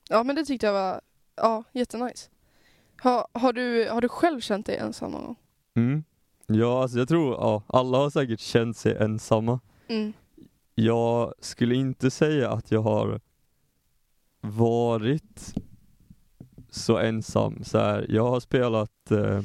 ja 0.08 0.22
men 0.22 0.36
det 0.36 0.44
tyckte 0.44 0.66
jag 0.66 0.72
var, 0.72 1.00
ja, 1.36 1.64
jättenice. 1.72 2.30
Ha, 3.02 3.28
har, 3.32 3.52
du, 3.52 3.88
har 3.90 4.00
du 4.00 4.08
själv 4.08 4.40
känt 4.40 4.66
dig 4.66 4.76
ensam 4.76 5.10
någon 5.10 5.24
gång? 5.24 5.36
Mm. 5.74 6.04
Ja, 6.46 6.82
alltså 6.82 6.98
jag 6.98 7.08
tror, 7.08 7.34
ja, 7.34 7.62
alla 7.66 7.98
har 7.98 8.10
säkert 8.10 8.40
känt 8.40 8.76
sig 8.76 8.96
ensamma. 8.96 9.60
Mm, 9.88 10.12
Jag 10.74 11.34
skulle 11.40 11.74
inte 11.74 12.10
säga 12.10 12.50
att 12.50 12.70
jag 12.70 12.82
har 12.82 13.20
varit 14.40 15.54
så 16.74 16.98
ensam. 16.98 17.64
Så 17.64 17.78
här, 17.78 18.06
jag 18.08 18.28
har 18.30 18.40
spelat, 18.40 19.10
eh, 19.10 19.40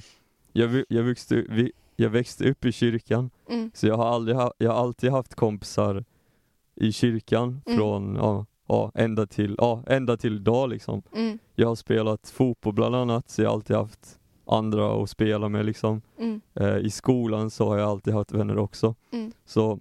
jag, 0.53 0.83
jag, 0.89 1.03
växte, 1.03 1.45
vi- 1.49 1.71
jag 1.95 2.09
växte 2.09 2.49
upp 2.49 2.65
i 2.65 2.71
kyrkan, 2.71 3.29
mm, 3.49 3.71
så 3.73 3.87
jag 3.87 3.97
har, 3.97 4.05
aldrig 4.07 4.37
ha, 4.37 4.53
jag 4.57 4.71
har 4.71 4.79
alltid 4.79 5.11
haft 5.11 5.35
kompisar 5.35 6.05
i 6.75 6.91
kyrkan 6.91 7.61
Mm. 7.65 7.77
från 7.77 8.15
ja, 8.15 8.45
ja, 8.67 8.91
ända, 8.95 9.25
till, 9.25 9.55
ja, 9.57 9.83
ända 9.87 10.17
till 10.17 10.35
idag 10.35 10.69
liksom. 10.69 11.01
mm, 11.15 11.39
Jag 11.55 11.67
har 11.67 11.75
spelat 11.75 12.29
fotboll 12.29 12.73
bland 12.73 12.95
annat, 12.95 13.29
så 13.29 13.41
jag 13.41 13.49
har 13.49 13.53
alltid 13.55 13.75
haft 13.75 14.19
andra 14.45 15.03
att 15.03 15.09
spela 15.09 15.49
med 15.49 15.65
liksom. 15.65 16.01
mm, 16.17 16.41
Eh, 16.55 16.77
I 16.77 16.89
skolan 16.89 17.49
så 17.49 17.67
har 17.69 17.77
jag 17.77 17.89
alltid 17.89 18.13
haft 18.13 18.31
vänner 18.31 18.57
också. 18.57 18.95
mm, 19.11 19.31
Så 19.45 19.79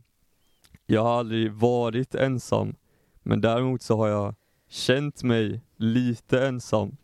jag 0.86 1.02
har 1.02 1.18
aldrig 1.18 1.52
varit 1.52 2.14
ensam, 2.14 2.74
men 3.22 3.40
däremot 3.40 3.82
så 3.82 3.96
har 3.96 4.08
jag 4.08 4.34
känt 4.68 5.22
mig 5.22 5.60
lite 5.76 6.46
ensam 6.46 6.96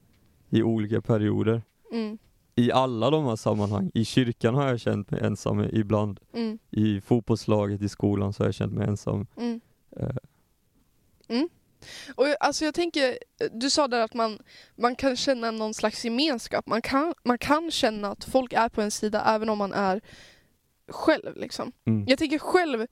i 0.52 0.62
olika 0.62 1.00
perioder. 1.02 1.62
mm, 1.92 2.18
I 2.54 2.72
alla 2.72 3.10
de 3.10 3.24
här 3.24 3.36
sammanhang. 3.36 3.90
I 3.94 4.04
kyrkan 4.04 4.54
har 4.54 4.68
jag 4.68 4.80
känt 4.80 5.10
mig 5.10 5.20
ensam 5.24 5.60
ibland. 5.72 6.20
mm, 6.34 6.58
I 6.70 7.00
fotbollslaget 7.00 7.82
i 7.82 7.88
skolan 7.88 8.32
så 8.32 8.42
har 8.42 8.48
jag 8.48 8.54
känt 8.54 8.72
mig 8.72 8.86
ensam. 8.88 9.26
mm. 9.36 9.60
Mm. 11.28 11.48
Och 12.14 12.28
jag- 12.28 12.36
alltså 12.40 12.64
jag 12.64 12.74
tänker, 12.74 13.18
du 13.52 13.70
sa 13.70 13.88
där 13.88 14.00
att 14.04 14.14
man, 14.14 14.38
man 14.76 14.96
kan 14.96 15.16
känna 15.16 15.50
någon 15.50 15.74
slags 15.74 16.04
gemenskap. 16.04 16.66
Man 16.66 16.82
kan, 16.82 17.14
man 17.24 17.38
kan 17.38 17.70
känna 17.70 18.08
att 18.10 18.24
folk 18.24 18.52
är 18.52 18.68
på 18.68 18.82
en 18.82 18.90
sida 18.90 19.22
även 19.26 19.48
om 19.48 19.58
man 19.58 19.72
är 19.72 20.00
själv. 20.88 21.36
Liksom. 21.36 21.72
Mm. 21.84 22.04
Jag 22.08 22.18
tänker 22.18 22.38
själv, 22.38 22.86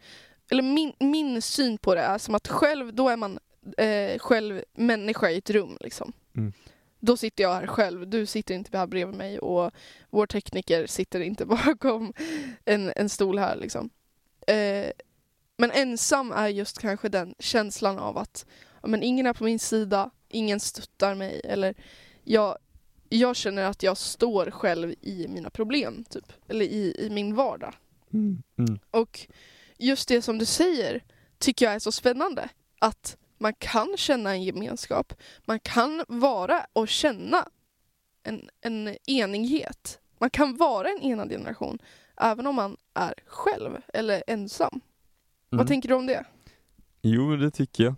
eller 0.50 0.62
min, 0.62 0.92
min 1.00 1.42
syn 1.42 1.78
på 1.78 1.94
det 1.94 2.00
är 2.00 2.18
som 2.18 2.34
att 2.34 2.48
själv, 2.48 2.94
då 2.94 3.08
är 3.08 3.16
man 3.16 3.38
eh, 3.76 4.18
själv 4.18 4.62
människa 4.74 5.30
i 5.30 5.38
ett 5.38 5.50
rum. 5.50 5.76
Liksom. 5.80 6.12
Mm. 6.36 6.52
Då 7.00 7.16
sitter 7.16 7.44
jag 7.44 7.54
här 7.54 7.66
själv, 7.66 8.08
du 8.08 8.26
sitter 8.26 8.54
inte 8.54 8.78
här 8.78 8.86
bredvid 8.86 9.16
mig 9.16 9.38
och 9.38 9.70
vår 10.10 10.26
tekniker 10.26 10.86
sitter 10.86 11.20
inte 11.20 11.46
bakom 11.66 12.12
en, 12.64 12.92
en 12.96 13.08
stol 13.08 13.38
här. 13.38 13.56
Liksom. 13.56 13.90
Eh, 14.46 14.90
men 15.56 15.70
ensam 15.70 16.32
är 16.32 16.48
just 16.48 16.78
kanske 16.78 17.08
den 17.08 17.34
känslan 17.38 17.98
av 17.98 18.18
att 18.18 18.46
men 18.82 19.02
ingen 19.02 19.26
är 19.26 19.32
på 19.32 19.44
min 19.44 19.58
sida, 19.58 20.10
ingen 20.28 20.60
stöttar 20.60 21.14
mig 21.14 21.40
eller 21.44 21.74
jag, 22.24 22.58
jag 23.08 23.36
känner 23.36 23.62
att 23.62 23.82
jag 23.82 23.96
står 23.96 24.50
själv 24.50 24.94
i 25.00 25.26
mina 25.28 25.50
problem, 25.50 26.04
typ. 26.10 26.32
Eller 26.48 26.64
i, 26.64 26.94
i 26.98 27.10
min 27.10 27.34
vardag. 27.34 27.74
Mm. 28.12 28.42
Mm. 28.58 28.78
Och 28.90 29.26
just 29.78 30.08
det 30.08 30.22
som 30.22 30.38
du 30.38 30.44
säger 30.44 31.04
tycker 31.38 31.66
jag 31.66 31.74
är 31.74 31.78
så 31.78 31.92
spännande. 31.92 32.48
Att 32.78 33.16
man 33.40 33.54
kan 33.58 33.94
känna 33.96 34.30
en 34.30 34.42
gemenskap. 34.42 35.12
Man 35.46 35.60
kan 35.60 36.04
vara 36.08 36.66
och 36.72 36.88
känna 36.88 37.48
en, 38.22 38.48
en 38.60 38.96
enighet. 39.06 40.00
Man 40.20 40.30
kan 40.30 40.56
vara 40.56 40.88
en 40.88 41.02
enad 41.02 41.30
generation 41.30 41.78
även 42.16 42.46
om 42.46 42.54
man 42.54 42.76
är 42.94 43.14
själv 43.26 43.70
eller 43.94 44.22
ensam. 44.26 44.80
Vad 45.50 45.60
Mm. 45.60 45.66
tänker 45.66 45.88
du 45.88 45.94
om 45.94 46.06
det? 46.06 46.24
Jo, 47.02 47.36
det 47.36 47.50
tycker 47.50 47.84
jag. 47.84 47.94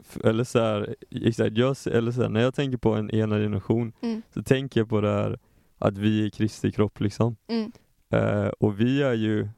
F- 0.00 0.18
eller 0.24 0.44
så 0.44 0.58
här, 0.58 0.96
exakt, 1.10 1.56
jag, 1.56 1.76
eller 1.86 2.12
så 2.12 2.22
här, 2.22 2.28
när 2.28 2.40
jag 2.40 2.54
tänker 2.54 2.78
på 2.78 2.94
en 2.94 3.10
enad 3.10 3.40
generation 3.40 3.92
Mm. 4.00 4.22
så 4.34 4.42
tänker 4.42 4.80
jag 4.80 4.88
på 4.88 5.00
det 5.00 5.10
här 5.12 5.38
att 5.78 5.98
vi 5.98 6.26
är 6.26 6.30
Kristi 6.30 6.72
kropp 6.72 7.00
liksom. 7.00 7.36
Mm. 7.48 7.72
Eh, 8.10 8.46
och 8.48 8.80
vi 8.80 9.02
är 9.02 9.12
ju 9.14 9.48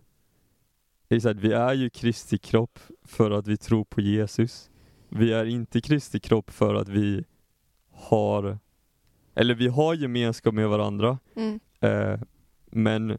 exakt, 1.08 1.40
vi 1.40 1.52
är 1.52 1.72
ju 1.72 1.90
Kristi 1.90 2.38
kropp 2.38 2.78
för 3.04 3.30
att 3.30 3.46
vi 3.46 3.56
tror 3.56 3.84
på 3.84 4.00
Jesus. 4.00 4.70
Vi 5.08 5.32
är 5.32 5.44
inte 5.44 5.80
Kristi 5.80 6.20
kropp 6.20 6.50
för 6.50 6.74
att 6.74 6.88
vi 6.88 7.24
har, 7.92 8.58
eller 9.34 9.54
vi 9.54 9.68
har 9.68 9.94
gemenskap 9.94 10.54
med 10.54 10.68
varandra, 10.68 11.18
Mm. 11.36 11.60
Eh, 11.80 12.20
men 12.70 13.18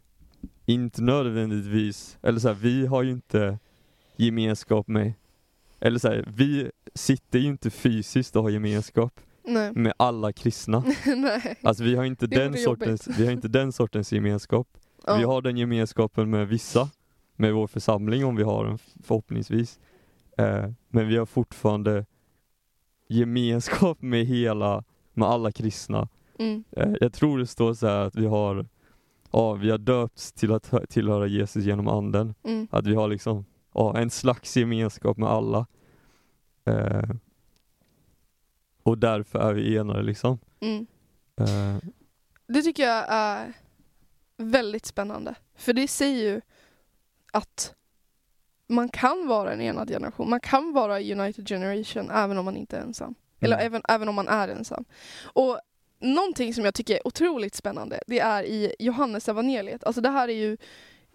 inte 0.65 1.01
nödvändigtvis, 1.01 2.17
eller 2.21 2.39
så 2.39 2.47
här, 2.47 2.55
vi 2.55 2.85
har 2.85 3.03
ju 3.03 3.11
inte 3.11 3.59
gemenskap 4.15 4.87
med, 4.87 5.13
eller 5.79 5.99
så 5.99 6.07
här, 6.07 6.25
vi 6.35 6.71
sitter 6.93 7.39
ju 7.39 7.47
inte 7.47 7.69
fysiskt 7.69 8.35
och 8.35 8.43
har 8.43 8.49
gemenskap 8.49 9.19
Nej. 9.47 9.71
med 9.73 9.93
alla 9.97 10.33
kristna. 10.33 10.83
Nej. 11.05 11.57
Alltså 11.63 11.83
vi 11.83 11.95
har 11.95 12.05
inte, 12.05 12.27
den 12.27 12.57
sortens, 12.57 13.07
vi 13.07 13.25
har 13.25 13.33
inte 13.33 13.47
den 13.47 13.71
sortens 13.71 14.11
gemenskap. 14.11 14.67
Ja. 15.05 15.17
Vi 15.17 15.23
har 15.23 15.41
den 15.41 15.57
gemenskapen 15.57 16.29
med 16.29 16.47
vissa, 16.47 16.89
med 17.35 17.53
vår 17.53 17.67
församling 17.67 18.25
om 18.25 18.35
vi 18.35 18.43
har 18.43 18.65
den 18.65 18.77
förhoppningsvis. 19.03 19.79
Eh, 20.37 20.69
men 20.89 21.07
vi 21.07 21.17
har 21.17 21.25
fortfarande 21.25 22.05
gemenskap 23.07 24.01
med 24.01 24.25
hela, 24.25 24.83
med 25.13 25.27
alla 25.27 25.51
kristna. 25.51 26.07
Mm. 26.39 26.63
Eh, 26.71 26.93
Jag 27.01 27.13
tror 27.13 27.39
det 27.39 27.47
står 27.47 27.73
så 27.73 27.87
här 27.87 27.99
att 27.99 28.15
vi 28.15 28.25
har, 28.25 28.65
ja, 29.31 29.53
vi 29.53 29.71
har 29.71 29.77
döpts 29.77 30.31
till 30.33 30.51
att 30.51 30.67
hö- 30.69 30.85
tillhöra 30.85 31.27
Jesus 31.27 31.65
genom 31.65 31.87
anden. 31.87 32.33
Mm. 32.43 32.67
Att 32.71 32.87
vi 32.87 32.95
har 32.95 33.07
liksom, 33.07 33.45
ja, 33.73 33.97
en 33.97 34.09
slags 34.09 34.57
gemenskap 34.57 35.17
med 35.17 35.29
alla. 35.29 35.67
Eh, 36.65 37.09
och 38.83 38.97
därför 38.97 39.39
är 39.39 39.53
vi 39.53 39.77
enade 39.77 40.03
liksom. 40.03 40.39
Mm. 40.59 40.87
Eh, 41.37 41.77
Det 42.47 42.61
tycker 42.61 42.83
jag 42.83 43.05
är 43.07 43.53
väldigt 44.37 44.85
spännande. 44.85 45.35
För 45.55 45.73
det 45.73 45.87
säger 45.87 46.33
ju 46.33 46.41
att 47.35 47.73
man 48.67 48.89
kan 48.89 49.27
vara 49.27 49.53
en 49.53 49.61
enad 49.61 49.89
generation. 49.89 50.29
Man 50.29 50.39
kan 50.39 50.73
vara 50.73 50.99
United 50.99 51.47
Generation 51.47 52.11
även 52.11 52.37
om 52.37 52.45
man 52.45 52.57
inte 52.57 52.77
är 52.77 52.81
ensam. 52.81 53.15
Eller 53.39 53.55
Mm. 53.55 53.65
även, 53.65 53.81
även 53.89 54.09
om 54.09 54.15
man 54.15 54.27
är 54.27 54.47
ensam. 54.47 54.85
Och 55.23 55.59
någonting 55.99 56.53
som 56.53 56.65
jag 56.65 56.73
tycker 56.73 56.95
är 56.95 57.07
otroligt 57.07 57.55
spännande 57.55 57.99
det 58.07 58.19
är 58.19 58.43
i 58.43 58.75
Johannes 58.79 59.29
evangeliet. 59.29 59.83
Alltså 59.83 60.01
det 60.01 60.09
här 60.09 60.27
är 60.27 60.33
ju 60.33 60.57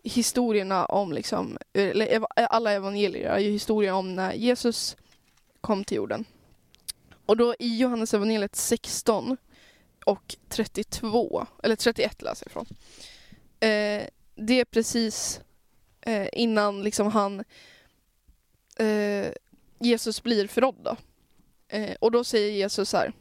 historierna 0.03 0.85
om 0.87 1.13
liksom, 1.13 1.59
eller 1.73 2.25
alla 2.35 2.73
evangelier 2.73 3.31
är 3.31 3.39
ju 3.39 3.51
historier 3.51 3.93
om 3.93 4.15
när 4.15 4.33
Jesus 4.33 4.97
kom 5.61 5.85
till 5.85 5.97
jorden. 5.97 6.25
Och 7.27 7.37
då 7.37 7.55
i 7.59 7.77
Johannes 7.79 8.15
evangeliet 8.15 8.57
16 8.57 9.37
och 10.07 10.37
32, 10.49 11.47
eller 11.63 11.77
31 11.77 12.23
läser 12.23 12.47
jag 12.47 12.51
ifrån. 12.51 12.67
Eh, 13.61 14.07
det 14.35 14.61
är 14.61 14.65
precis 14.65 15.41
eh, 16.01 16.29
innan 16.33 16.83
liksom 16.83 17.07
han 17.07 17.45
eh, 18.77 19.33
Jesus 19.79 20.23
blir 20.23 20.47
förrådd 20.47 20.77
då. 20.83 20.97
Eh, 21.69 21.97
och 22.01 22.11
då 22.13 22.25
säger 22.25 22.51
Jesus 22.51 22.91
så 22.91 22.97
här, 22.97 23.13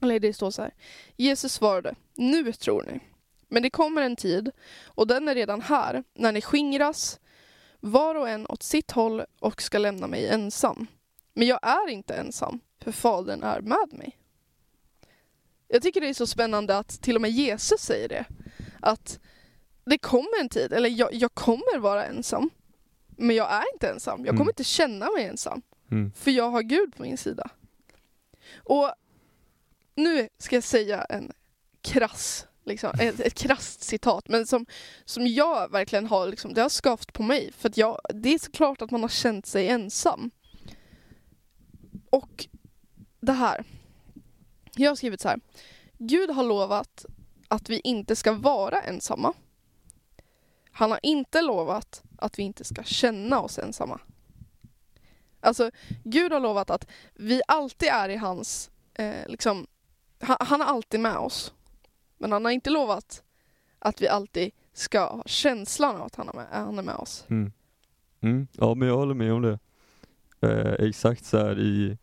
eller 0.00 0.20
det 0.20 0.32
står 0.32 0.50
så 0.50 0.62
här. 0.62 0.74
Jesus 1.16 1.52
svarade, 1.52 1.94
nu 2.14 2.52
tror 2.52 2.82
ni. 2.82 3.00
Men 3.48 3.62
det 3.62 3.70
kommer 3.70 4.02
en 4.02 4.16
tid, 4.16 4.50
och 4.84 5.06
den 5.06 5.28
är 5.28 5.34
redan 5.34 5.60
här, 5.60 6.04
när 6.14 6.32
ni 6.32 6.40
skingras 6.40 7.20
var 7.80 8.14
och 8.14 8.28
en 8.28 8.46
åt 8.46 8.62
sitt 8.62 8.90
håll 8.90 9.24
och 9.40 9.62
ska 9.62 9.78
lämna 9.78 10.06
mig 10.06 10.28
ensam. 10.28 10.86
Men 11.34 11.48
jag 11.48 11.58
är 11.62 11.88
inte 11.88 12.14
ensam, 12.14 12.60
för 12.80 12.92
Fadern 12.92 13.42
är 13.42 13.60
med 13.60 13.88
mig. 13.92 14.18
Jag 15.68 15.82
tycker 15.82 16.00
det 16.00 16.08
är 16.08 16.14
så 16.14 16.26
spännande 16.26 16.78
att 16.78 16.88
till 17.02 17.16
och 17.16 17.22
med 17.22 17.30
Jesus 17.30 17.80
säger 17.80 18.08
det. 18.08 18.24
Att 18.80 19.20
det 19.84 19.98
kommer 19.98 20.40
en 20.40 20.48
tid, 20.48 20.72
eller 20.72 20.88
jag, 20.88 21.14
jag 21.14 21.34
kommer 21.34 21.78
vara 21.78 22.06
ensam. 22.06 22.50
Men 23.16 23.36
jag 23.36 23.52
är 23.52 23.64
inte 23.74 23.88
ensam. 23.88 24.18
Jag 24.20 24.28
kommer 24.32 24.42
Mm. 24.42 24.48
inte 24.48 24.64
känna 24.64 25.10
mig 25.10 25.24
ensam. 25.24 25.62
mm. 25.90 26.12
För 26.16 26.30
jag 26.30 26.50
har 26.50 26.62
Gud 26.62 26.96
på 26.96 27.02
min 27.02 27.18
sida. 27.18 27.50
Och 28.56 28.92
nu 29.94 30.28
ska 30.38 30.56
jag 30.56 30.64
säga 30.64 31.02
en 31.04 31.32
krass, 31.82 32.46
liksom, 32.64 32.90
ett, 33.00 33.20
ett 33.20 33.34
krasst 33.34 33.82
citat, 33.82 34.28
men 34.28 34.46
som, 34.46 34.66
som 35.04 35.26
jag 35.26 35.70
verkligen 35.72 36.06
har, 36.06 36.26
liksom, 36.28 36.54
det 36.54 36.62
har 36.62 36.68
skavt 36.68 37.12
på 37.12 37.22
mig. 37.22 37.52
För 37.52 37.68
att 37.68 37.76
jag, 37.76 37.98
det 38.14 38.34
är 38.34 38.38
såklart 38.38 38.82
att 38.82 38.90
man 38.90 39.02
har 39.02 39.08
känt 39.08 39.46
sig 39.46 39.68
ensam. 39.68 40.30
Och 42.10 42.46
det 43.20 43.32
här. 43.32 43.64
Jag 44.76 44.90
har 44.90 44.96
skrivit 44.96 45.20
så 45.20 45.28
här. 45.28 45.40
Gud 45.98 46.30
har 46.30 46.42
lovat 46.44 47.04
att 47.48 47.70
vi 47.70 47.80
inte 47.84 48.16
ska 48.16 48.32
vara 48.32 48.80
ensamma. 48.82 49.32
Han 50.74 50.90
har 50.90 51.00
inte 51.02 51.42
lovat 51.42 52.02
att 52.18 52.38
vi 52.38 52.42
inte 52.42 52.64
ska 52.64 52.82
känna 52.82 53.40
oss 53.40 53.58
ensamma. 53.58 54.00
Alltså, 55.40 55.70
Gud 56.04 56.32
har 56.32 56.40
lovat 56.40 56.70
att 56.70 56.86
vi 57.14 57.42
alltid 57.48 57.88
är 57.88 58.08
i 58.08 58.16
hans, 58.16 58.70
eh, 58.94 59.28
liksom, 59.28 59.66
han, 60.20 60.36
han 60.40 60.60
är 60.60 60.64
alltid 60.64 61.00
med 61.00 61.16
oss. 61.16 61.52
Men 62.18 62.32
han 62.32 62.44
har 62.44 62.52
inte 62.52 62.70
lovat 62.70 63.22
att 63.78 64.02
vi 64.02 64.08
alltid 64.08 64.50
ska 64.72 65.00
ha 65.00 65.22
känslan 65.26 65.96
av 65.96 66.02
att 66.02 66.14
han 66.14 66.28
är 66.28 66.32
med, 66.32 66.46
han 66.50 66.78
är 66.78 66.82
med 66.82 66.96
oss. 66.96 67.24
Mm. 67.28 67.52
Mm. 68.20 68.48
Ja 68.52 68.74
men 68.74 68.88
jag 68.88 68.96
håller 68.96 69.14
med 69.14 69.32
om 69.32 69.42
det. 69.42 69.58
Eh, 70.40 70.86
exakt 70.86 71.24
så 71.24 71.38
här 71.38 71.58
i 71.58 71.98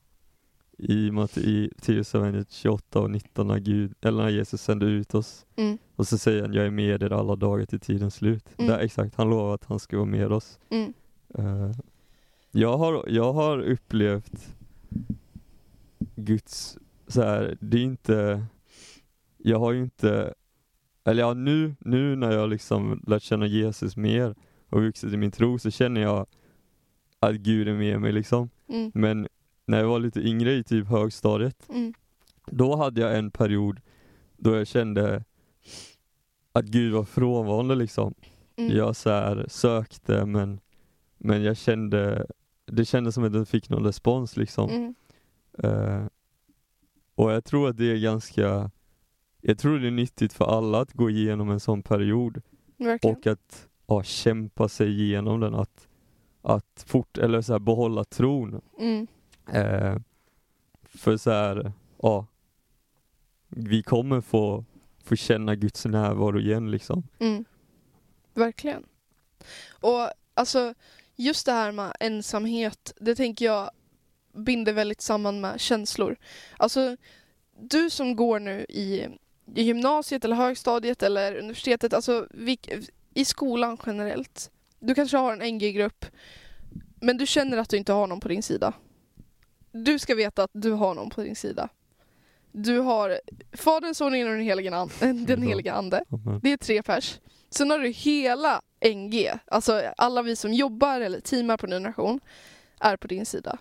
i 0.84 1.12
Matteus 1.12 2.16
evangeliet 2.16 2.52
28 2.52 3.00
och 3.00 3.12
19 3.12 3.48
när 3.48 3.60
Gud, 3.60 3.94
eller 4.02 4.24
när 4.24 4.30
Jesus 4.30 4.62
sände 4.62 4.86
ut 4.86 5.16
oss 5.16 5.46
Mm, 5.56 5.78
och 6.02 6.08
så 6.08 6.18
säger 6.18 6.42
han 6.42 6.54
jag 6.54 6.66
är 6.66 6.72
med 6.72 7.04
er 7.04 7.14
alla 7.14 7.36
dagar 7.36 7.66
till 7.66 7.80
tidens 7.80 8.16
slut. 8.16 8.46
Mm. 8.58 8.72
Där, 8.72 8.80
exakt, 8.80 9.16
han 9.16 9.30
lovar 9.30 9.56
att 9.56 9.66
han 9.66 9.80
ska 9.80 9.98
vara 9.98 10.06
med 10.06 10.32
oss. 10.32 10.60
mm, 10.70 10.94
Eh, 11.38 11.72
jag, 12.52 12.78
har, 12.78 13.06
jag 13.08 13.34
har 13.34 13.60
upplevt 13.60 14.56
Guds, 16.16 16.78
så 17.08 17.22
här, 17.22 17.58
det 17.60 17.78
är 17.78 17.82
inte, 17.84 18.46
jag 19.38 19.60
har 19.60 19.72
ju 19.72 19.82
inte, 19.84 20.34
eller 21.04 21.22
ja 21.24 21.34
nu, 21.34 21.76
nu 21.80 22.16
när 22.16 22.32
jag 22.32 22.50
liksom 22.50 23.04
lärt 23.08 23.24
känna 23.24 23.46
Jesus 23.48 23.98
mer 23.98 24.36
och 24.70 24.82
vuxit 24.82 25.14
i 25.14 25.18
min 25.18 25.32
tro 25.32 25.60
så 25.60 25.72
känner 25.72 26.02
jag 26.02 26.26
att 27.20 27.36
Gud 27.36 27.68
är 27.68 27.74
med 27.74 28.02
mig 28.02 28.12
liksom. 28.12 28.50
mm, 28.68 28.92
Men 28.94 29.28
när 29.66 29.80
jag 29.80 29.88
var 29.88 30.00
lite 30.00 30.20
yngre 30.20 30.54
i 30.54 30.64
typ 30.64 30.88
högstadiet, 30.88 31.70
mm, 31.70 31.94
då 32.46 32.76
hade 32.76 33.02
jag 33.02 33.18
en 33.18 33.32
period 33.32 33.82
då 34.38 34.56
jag 34.56 34.68
kände 34.68 35.24
att 36.52 36.66
Gud 36.66 36.94
var 36.94 37.04
frånvarande 37.04 37.76
liksom. 37.76 38.14
mm, 38.56 38.76
Jag 38.78 38.96
så 38.96 39.10
här 39.10 39.46
sökte 39.50 40.26
men, 40.26 40.60
men 41.18 41.44
jag 41.44 41.58
kände, 41.58 42.28
det 42.66 42.86
kändes 42.86 43.16
som 43.16 43.24
att 43.24 43.36
jag 43.36 43.48
fick 43.48 43.70
någon 43.70 43.86
respons 43.86 44.38
liksom. 44.38 44.70
mm, 44.70 44.96
Eh, 45.64 46.06
och 47.16 47.32
jag 47.32 47.46
tror 47.46 47.70
att 47.70 47.78
det 47.78 47.92
är 47.92 47.98
ganska, 47.98 48.72
jag 49.42 49.58
tror 49.58 49.80
det 49.80 49.88
är 49.88 49.92
nyttigt 49.92 50.34
för 50.34 50.46
alla 50.46 50.80
att 50.82 50.94
gå 50.94 51.10
igenom 51.10 51.50
en 51.50 51.60
sån 51.60 51.84
period 51.84 52.42
verkligen. 52.78 53.16
och 53.18 53.28
att 53.28 53.68
ja, 53.88 54.04
kämpa 54.04 54.70
sig 54.70 55.02
igenom 55.02 55.40
den. 55.40 55.56
Att, 55.56 55.88
att 56.42 56.86
fort, 56.88 57.18
eller 57.18 57.42
så 57.42 57.54
här, 57.54 57.60
behålla 57.60 58.04
tron. 58.04 58.62
Mm. 58.80 59.08
Eh, 59.54 60.00
för 60.84 61.18
så 61.18 61.32
här, 61.32 61.72
ja, 62.02 62.26
vi 63.48 63.84
kommer 63.84 64.22
få, 64.22 64.66
få 65.04 65.16
känna 65.16 65.56
Guds 65.56 65.86
närvaro 65.86 66.40
igen 66.40 66.72
liksom. 66.72 67.04
Mm. 67.20 67.46
Verkligen. 68.34 68.84
Och 69.70 70.12
alltså, 70.34 70.74
just 71.16 71.46
det 71.46 71.52
här 71.52 71.72
med 71.72 71.96
ensamhet, 72.00 72.94
det 73.00 73.16
tänker 73.16 73.46
jag 73.46 73.72
binder 74.34 74.74
väldigt 74.74 75.02
samman 75.02 75.42
med 75.42 75.62
känslor. 75.62 76.18
Alltså, 76.58 76.98
du 77.60 77.90
som 77.90 78.16
går 78.16 78.40
nu 78.40 78.66
i, 78.70 79.08
i 79.56 79.64
gymnasiet 79.64 80.26
eller 80.26 80.36
högstadiet 80.36 81.04
eller 81.04 81.36
universitetet, 81.36 81.94
alltså 81.94 82.28
i 83.14 83.26
skolan 83.26 83.78
generellt. 83.86 84.52
Du 84.80 84.96
kanske 84.96 85.18
har 85.18 85.38
en 85.38 85.56
NG-grupp, 85.56 86.06
men 87.02 87.18
du 87.18 87.28
känner 87.28 87.58
att 87.58 87.70
du 87.70 87.78
inte 87.78 87.94
har 87.94 88.08
någon 88.08 88.20
på 88.20 88.28
din 88.28 88.44
sida. 88.44 88.74
Du 89.72 90.00
ska 90.00 90.16
veta 90.16 90.44
att 90.44 90.52
du 90.54 90.72
har 90.72 90.96
någon 90.96 91.10
på 91.10 91.24
din 91.24 91.36
sida. 91.36 91.70
Du 92.52 92.80
har 92.80 93.20
Fadern, 93.54 93.94
Sonen 93.94 94.28
och 94.28 94.34
den 94.34 94.42
heliga, 94.42 94.76
an- 94.76 94.90
den 95.26 95.42
heliga 95.42 95.74
Ande. 95.74 96.04
Det 96.44 96.52
är 96.52 96.58
tre 96.58 96.84
pers. 96.84 97.20
Sen 97.50 97.70
har 97.70 97.80
du 97.80 97.90
hela 97.90 98.62
NG, 98.96 99.32
alltså 99.46 99.94
alla 99.98 100.22
vi 100.22 100.36
som 100.36 100.54
jobbar 100.54 101.02
eller 101.02 101.20
teamar 101.20 101.58
på 101.58 101.68
Ny 101.68 101.80
Nation 101.80 102.20
är 102.80 102.98
på 102.98 103.08
din 103.08 103.26
sida. 103.26 103.58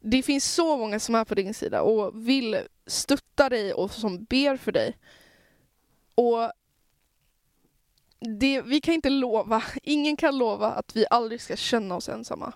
Det 0.00 0.22
finns 0.22 0.44
så 0.54 0.76
många 0.76 1.00
som 1.00 1.14
är 1.14 1.24
på 1.24 1.34
din 1.34 1.54
sida 1.54 1.82
och 1.82 2.28
vill 2.28 2.60
stötta 2.86 3.48
dig 3.48 3.72
och 3.74 3.90
som 3.90 4.24
ber 4.24 4.56
för 4.56 4.72
dig. 4.72 4.96
Och 6.14 6.52
det, 8.38 8.62
vi 8.62 8.80
kan 8.80 8.94
inte 8.94 9.10
lova, 9.10 9.62
ingen 9.82 10.16
kan 10.16 10.38
lova 10.38 10.70
att 10.70 10.96
vi 10.96 11.04
aldrig 11.10 11.40
ska 11.40 11.56
känna 11.56 11.96
oss 11.96 12.08
ensamma. 12.08 12.52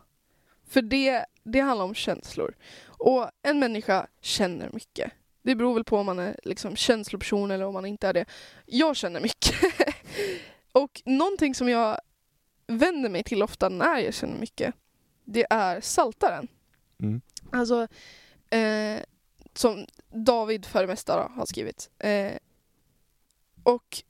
För 0.69 0.83
det, 0.83 1.25
det 1.45 1.61
handlar 1.61 1.85
om 1.85 1.95
känslor. 1.95 2.55
Och 2.87 3.31
en 3.43 3.59
människa 3.59 4.07
känner 4.21 4.71
mycket. 4.73 5.13
Det 5.47 5.55
beror 5.55 5.75
väl 5.75 5.85
på 5.85 5.99
om 5.99 6.07
man 6.07 6.19
är 6.19 6.37
liksom 6.43 6.76
känsloperson 6.76 7.50
eller 7.50 7.65
om 7.65 7.75
man 7.75 7.87
inte 7.87 8.09
är 8.09 8.12
det. 8.12 8.25
Jag 8.67 8.97
känner 8.97 9.21
mycket. 9.21 9.55
och 10.73 11.03
någonting 11.05 11.55
som 11.55 11.69
jag 11.69 12.00
vänder 12.67 13.09
mig 13.09 13.23
till 13.23 13.43
ofta 13.43 13.69
när 13.69 13.99
jag 13.99 14.15
känner 14.15 14.38
mycket, 14.38 14.75
det 15.25 15.47
är 15.50 15.81
saltaren. 15.81 16.49
Mm. 17.03 17.21
Alltså, 17.53 17.88
eh, 18.50 19.00
som 19.55 19.87
David 20.09 20.67
för 20.67 20.81
det 20.81 20.87
mesta 20.87 21.17
då, 21.17 21.33
har 21.35 21.47
skrivit. 21.47 21.91
Eh, 21.99 22.33
och 23.62 24.03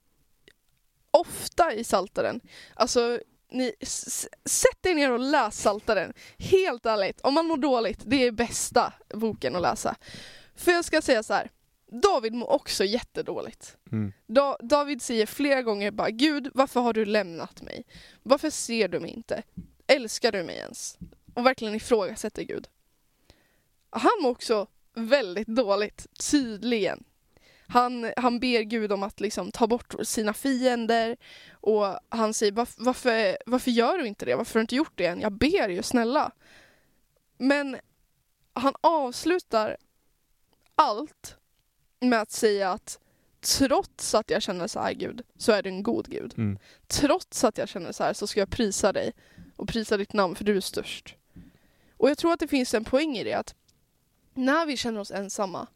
ofta 1.11 1.75
i 1.75 1.85
saltaren, 1.85 2.41
alltså 2.75 3.21
ni, 3.51 3.73
sätt 4.45 4.87
er 4.87 4.95
ner 4.95 5.13
och 5.13 5.21
läs 5.21 5.61
saltaren. 5.61 6.13
Helt 6.39 6.87
ärligt, 6.87 7.21
om 7.21 7.35
man 7.35 7.47
mår 7.47 7.57
dåligt, 7.57 8.01
det 8.05 8.25
är 8.25 8.31
bästa 8.31 8.93
boken 9.15 9.57
att 9.57 9.63
läsa. 9.63 9.97
För 10.57 10.73
jag 10.73 10.85
ska 10.85 11.03
säga 11.03 11.23
så 11.23 11.35
här. 11.35 11.51
David 11.87 12.35
mår 12.35 12.51
också 12.51 12.85
jättedåligt. 12.85 13.77
Mm. 13.93 14.13
Da- 14.27 14.57
David 14.61 15.03
säger 15.03 15.27
flera 15.27 15.63
gånger 15.63 15.91
bara 15.91 16.11
Gud, 16.11 16.51
varför 16.55 16.81
har 16.81 16.93
du 16.93 17.05
lämnat 17.05 17.63
mig? 17.63 17.85
Varför 18.23 18.51
ser 18.51 18.89
du 18.89 19.01
mig 19.01 19.11
inte? 19.11 19.43
Älskar 19.87 20.33
du 20.33 20.43
mig 20.43 20.57
ens? 20.57 20.99
Och 21.35 21.47
verkligen 21.47 21.75
ifrågasätter 21.75 22.43
Gud. 22.43 22.69
Han 23.91 24.11
mår 24.23 24.31
också 24.31 24.67
väldigt 24.95 25.49
dåligt, 25.49 26.07
tydligen. 26.31 27.05
Han, 27.69 28.13
han 28.17 28.41
ber 28.41 28.63
Gud 28.63 28.93
om 28.93 29.03
att 29.03 29.21
liksom 29.21 29.53
ta 29.53 29.67
bort 29.67 29.95
sina 30.03 30.35
fiender 30.35 31.17
och 31.53 31.99
han 32.09 32.35
säger 32.35 32.53
"Varf- 32.53 32.75
varför, 32.79 33.39
varför 33.47 33.71
gör 33.71 33.99
du 33.99 34.07
inte 34.07 34.25
det? 34.25 34.35
Varför 34.37 34.55
har 34.55 34.61
du 34.61 34.63
inte 34.65 34.77
gjort 34.77 34.93
det 34.95 35.07
än? 35.07 35.21
Jag 35.21 35.33
ber 35.33 35.69
ju, 35.69 35.83
snälla. 35.83 36.33
Men 37.39 37.77
han 38.53 38.75
avslutar 38.81 39.77
allt 40.77 41.37
med 42.01 42.21
att 42.21 42.31
säga 42.31 42.71
att 42.71 42.99
trots 43.41 44.15
att 44.15 44.31
jag 44.31 44.43
känner 44.43 44.67
så 44.67 44.81
här 44.81 44.93
Gud, 44.93 45.23
så 45.37 45.53
är 45.53 45.63
du 45.63 45.69
en 45.69 45.83
god 45.83 46.09
Gud. 46.09 46.35
Mm. 46.37 46.59
Trots 46.87 47.45
att 47.45 47.59
jag 47.59 47.69
känner 47.69 47.93
så 47.93 48.05
här 48.05 48.13
så 48.13 48.27
ska 48.27 48.41
jag 48.41 48.51
prisa 48.51 48.93
dig 48.93 49.13
och 49.57 49.69
prisa 49.69 49.97
ditt 49.97 50.13
namn 50.13 50.35
för 50.35 50.45
du 50.45 50.57
är 50.57 50.61
störst. 50.61 51.15
Och 51.97 52.11
jag 52.11 52.19
tror 52.19 52.33
att 52.33 52.41
det 52.41 52.49
finns 52.49 52.75
en 52.75 52.85
poäng 52.85 53.17
i 53.17 53.25
det 53.25 53.33
att 53.33 53.55
när 54.35 54.67
vi 54.67 54.77
känner 54.77 55.01
oss 55.01 55.11
ensamma 55.11 55.67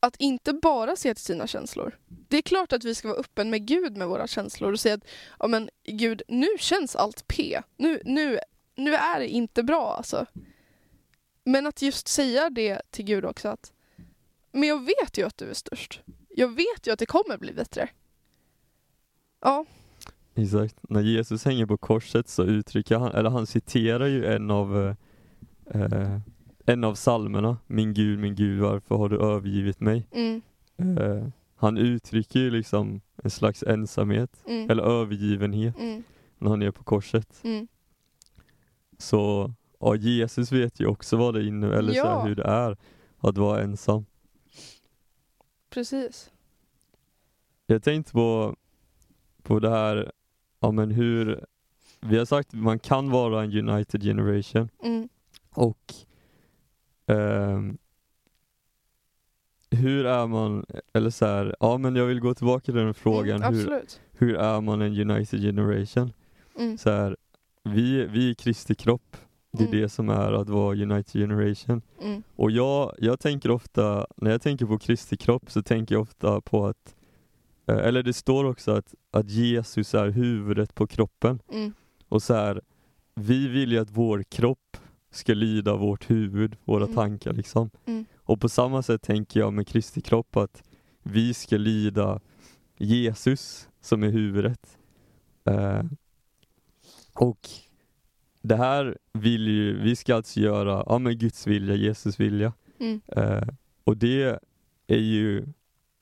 att 0.00 0.16
inte 0.16 0.52
bara 0.52 0.96
se 0.96 1.14
till 1.14 1.24
sina 1.24 1.46
känslor. 1.46 1.98
Det 2.08 2.36
är 2.36 2.42
klart 2.42 2.72
att 2.72 2.84
vi 2.84 2.94
ska 2.94 3.08
vara 3.08 3.18
öppen 3.18 3.50
med 3.50 3.66
Gud 3.66 3.96
med 3.96 4.08
våra 4.08 4.26
känslor 4.26 4.72
och 4.72 4.80
säga 4.80 4.94
att 4.94 5.06
ja, 5.38 5.46
men 5.46 5.70
Gud, 5.84 6.22
nu 6.28 6.48
känns 6.58 6.96
allt 6.96 7.28
P. 7.28 7.62
Nu, 7.76 8.02
nu, 8.04 8.38
nu 8.74 8.94
är 8.94 9.20
det 9.20 9.28
inte 9.28 9.62
bra 9.62 9.94
alltså. 9.96 10.26
Men 11.44 11.66
att 11.66 11.82
just 11.82 12.08
säga 12.08 12.50
det 12.50 12.82
till 12.90 13.04
Gud 13.04 13.24
också 13.24 13.48
att 13.48 13.72
men 14.52 14.68
jag 14.68 14.84
vet 14.84 15.18
ju 15.18 15.26
att 15.26 15.36
du 15.38 15.50
är 15.50 15.54
störst. 15.54 16.00
Jag 16.28 16.48
vet 16.48 16.86
ju 16.86 16.92
att 16.92 16.98
det 16.98 17.06
kommer 17.06 17.38
bli 17.38 17.52
bättre. 17.52 17.88
Ja, 19.40 19.64
Exakt. 20.34 20.76
När 20.88 21.00
Jesus 21.00 21.44
hänger 21.44 21.66
på 21.66 21.76
korset 21.76 22.28
så 22.28 22.44
uttrycker 22.44 22.98
han, 22.98 23.12
eller 23.12 23.30
han 23.30 23.46
citerar 23.46 24.06
ju 24.06 24.26
en 24.26 24.50
av 24.50 24.96
eh, 25.74 25.82
eh, 25.82 26.18
en 26.66 26.84
av 26.84 26.94
psalmerna. 26.94 27.56
Min 27.66 27.94
Gud, 27.94 28.18
min 28.18 28.34
Gud, 28.34 28.60
varför 28.60 28.94
har 28.96 29.08
du 29.08 29.18
övergivit 29.20 29.80
mig? 29.80 30.08
mm, 30.12 30.42
Eh, 30.98 31.26
han 31.56 31.78
uttrycker 31.78 32.40
ju 32.40 32.50
liksom 32.50 33.00
en 33.22 33.30
slags 33.30 33.62
ensamhet, 33.62 34.42
mm, 34.46 34.70
eller 34.70 34.82
övergivenhet, 34.82 35.78
mm, 35.78 36.02
när 36.38 36.50
han 36.50 36.62
är 36.62 36.70
på 36.70 36.84
korset. 36.84 37.40
mm. 37.44 37.68
Så 38.98 39.52
ja, 39.80 39.94
Jesus 39.96 40.52
vet 40.52 40.80
ju 40.80 40.86
också 40.86 41.16
vad 41.16 41.34
det 41.34 41.44
innebär, 41.46 41.76
eller 41.76 41.92
så 41.92 41.98
Ja. 41.98 42.18
här, 42.20 42.28
hur 42.28 42.34
det 42.36 42.42
är 42.44 42.76
att 43.18 43.38
vara 43.38 43.62
ensam. 43.62 44.04
Precis. 45.72 46.30
Jag 47.66 47.82
tänkte 47.82 48.12
på, 48.12 48.56
på 49.42 49.58
det 49.58 49.70
här, 49.70 50.12
ja 50.60 50.70
men 50.70 50.90
hur, 50.90 51.44
vi 52.00 52.18
har 52.18 52.24
sagt 52.24 52.48
att 52.48 52.60
man 52.60 52.78
kan 52.78 53.10
vara 53.10 53.42
en 53.42 53.68
united 53.68 54.02
generation. 54.02 54.68
Mm, 54.82 55.08
och 55.50 55.94
ehm, 57.06 57.78
hur 59.70 60.06
är 60.06 60.26
man, 60.26 60.66
eller 60.92 61.10
så 61.10 61.26
här, 61.26 61.56
ja 61.60 61.78
men 61.78 61.96
jag 61.96 62.06
vill 62.06 62.20
gå 62.20 62.34
tillbaka 62.34 62.64
till 62.64 62.74
den 62.74 62.94
frågan, 62.94 63.42
mm, 63.42 63.54
hur, 63.54 63.80
hur 64.12 64.34
är 64.36 64.60
man 64.60 64.82
en 64.82 65.10
united 65.10 65.40
generation? 65.40 66.12
Mm, 66.58 66.78
Så 66.78 66.90
här, 66.90 67.16
vi, 67.62 68.06
vi 68.06 68.30
är 68.30 68.34
Kristi 68.34 68.74
kropp, 68.74 69.16
det 69.52 69.62
är 69.64 69.68
Mm. 69.68 69.80
det 69.80 69.88
som 69.88 70.08
är 70.08 70.32
att 70.32 70.48
vara 70.48 70.76
united 70.76 71.20
generation. 71.22 71.82
mm, 72.02 72.22
Och 72.36 72.50
jag, 72.50 72.94
jag 72.98 73.20
tänker 73.20 73.50
ofta, 73.50 74.06
när 74.16 74.30
jag 74.30 74.42
tänker 74.42 74.66
på 74.66 74.78
Kristi 74.78 75.16
kropp 75.16 75.50
så 75.50 75.62
tänker 75.62 75.94
jag 75.94 76.02
ofta 76.02 76.40
på 76.40 76.66
att, 76.66 76.94
eh, 77.66 77.76
eller 77.76 78.02
det 78.02 78.12
står 78.12 78.44
också 78.44 78.72
att, 78.72 78.94
att 79.10 79.30
Jesus 79.30 79.94
är 79.94 80.08
huvudet 80.08 80.74
på 80.74 80.86
kroppen. 80.86 81.38
mm, 81.52 81.72
Och 82.08 82.22
så 82.22 82.34
här, 82.34 82.60
vi 83.14 83.48
vill 83.48 83.72
ju 83.72 83.78
att 83.78 83.90
vår 83.90 84.22
kropp 84.22 84.76
ska 85.10 85.34
lyda 85.34 85.76
vårt 85.76 86.10
huvud, 86.10 86.56
våra 86.64 86.84
Mm. 86.84 86.94
tankar 86.96 87.32
liksom. 87.32 87.70
mm, 87.86 88.04
Och 88.16 88.40
på 88.40 88.48
samma 88.48 88.82
sätt 88.82 89.02
tänker 89.02 89.40
jag 89.40 89.52
med 89.52 89.66
Kristi 89.68 90.00
kropp 90.00 90.36
att 90.36 90.62
vi 91.02 91.34
ska 91.34 91.56
lyda 91.56 92.20
Jesus 92.78 93.68
som 93.80 94.02
är 94.02 94.08
huvudet. 94.10 94.78
Eh, 95.44 95.82
och 97.14 97.48
det 98.42 98.56
här 98.56 98.98
vill 99.12 99.48
ju, 99.48 99.78
vi 99.82 99.96
ska 99.96 100.14
alltså 100.14 100.40
göra, 100.40 100.84
ja 100.86 100.98
men 100.98 101.18
Guds 101.18 101.46
vilja, 101.46 101.74
Jesus 101.74 102.20
vilja. 102.20 102.52
mm, 102.78 103.00
Eh, 103.06 103.48
och 103.84 103.96
det 103.96 104.38
är 104.86 104.98
ju, 104.98 105.46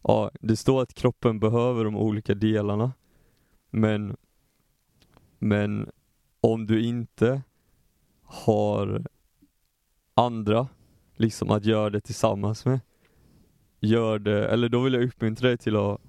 ja 0.03 0.31
det 0.41 0.57
står 0.57 0.83
att 0.83 0.95
kroppen 0.95 1.41
behöver 1.41 1.85
de 1.85 1.97
olika 1.97 2.35
delarna. 2.35 2.93
Men, 3.71 4.17
men 5.39 5.91
om 6.41 6.67
du 6.67 6.83
inte 6.83 7.43
har 8.23 9.03
andra 10.15 10.69
liksom 11.17 11.51
att 11.51 11.65
göra 11.65 11.91
det 11.91 12.01
tillsammans 12.01 12.65
med, 12.65 12.81
gör 13.81 14.19
det, 14.19 14.49
eller 14.49 14.69
då 14.69 14.81
vill 14.81 14.95
jag 14.95 15.05
uppmuntra 15.05 15.49
dig 15.49 15.59
till 15.59 15.77
att 15.77 16.01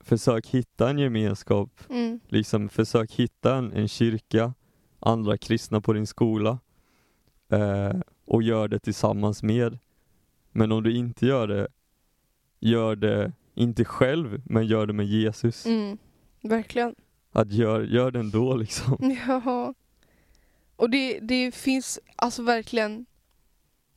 försöka 0.00 0.48
hitta 0.48 0.90
en 0.90 0.98
gemenskap, 0.98 1.80
mm, 1.88 2.20
liksom 2.28 2.68
försök 2.68 3.12
hitta 3.12 3.54
en, 3.54 3.72
en 3.72 3.88
kyrka, 3.88 4.54
andra 5.02 5.38
kristna 5.38 5.80
på 5.80 5.92
din 5.92 6.06
skola 6.06 6.58
eh, 7.48 7.92
och 8.24 8.42
gör 8.42 8.68
det 8.68 8.78
tillsammans 8.78 9.42
med. 9.42 9.78
Men 10.52 10.72
om 10.72 10.82
du 10.82 10.96
inte 10.96 11.26
gör 11.26 11.48
det, 11.48 11.68
gör 12.60 12.96
det 12.96 13.32
inte 13.54 13.84
själv, 13.84 14.42
men 14.44 14.66
gör 14.66 14.86
det 14.86 14.92
med 14.92 15.06
Jesus. 15.06 15.66
mm. 15.66 15.98
Verkligen. 16.42 16.94
Att 17.32 17.52
gör, 17.52 17.80
gör 17.80 18.10
det 18.10 18.18
ändå 18.18 18.56
liksom. 18.56 19.16
Ja. 19.26 19.74
Och 20.76 20.90
det, 20.90 21.20
det 21.20 21.54
finns 21.54 22.00
alltså 22.16 22.42
verkligen 22.42 23.06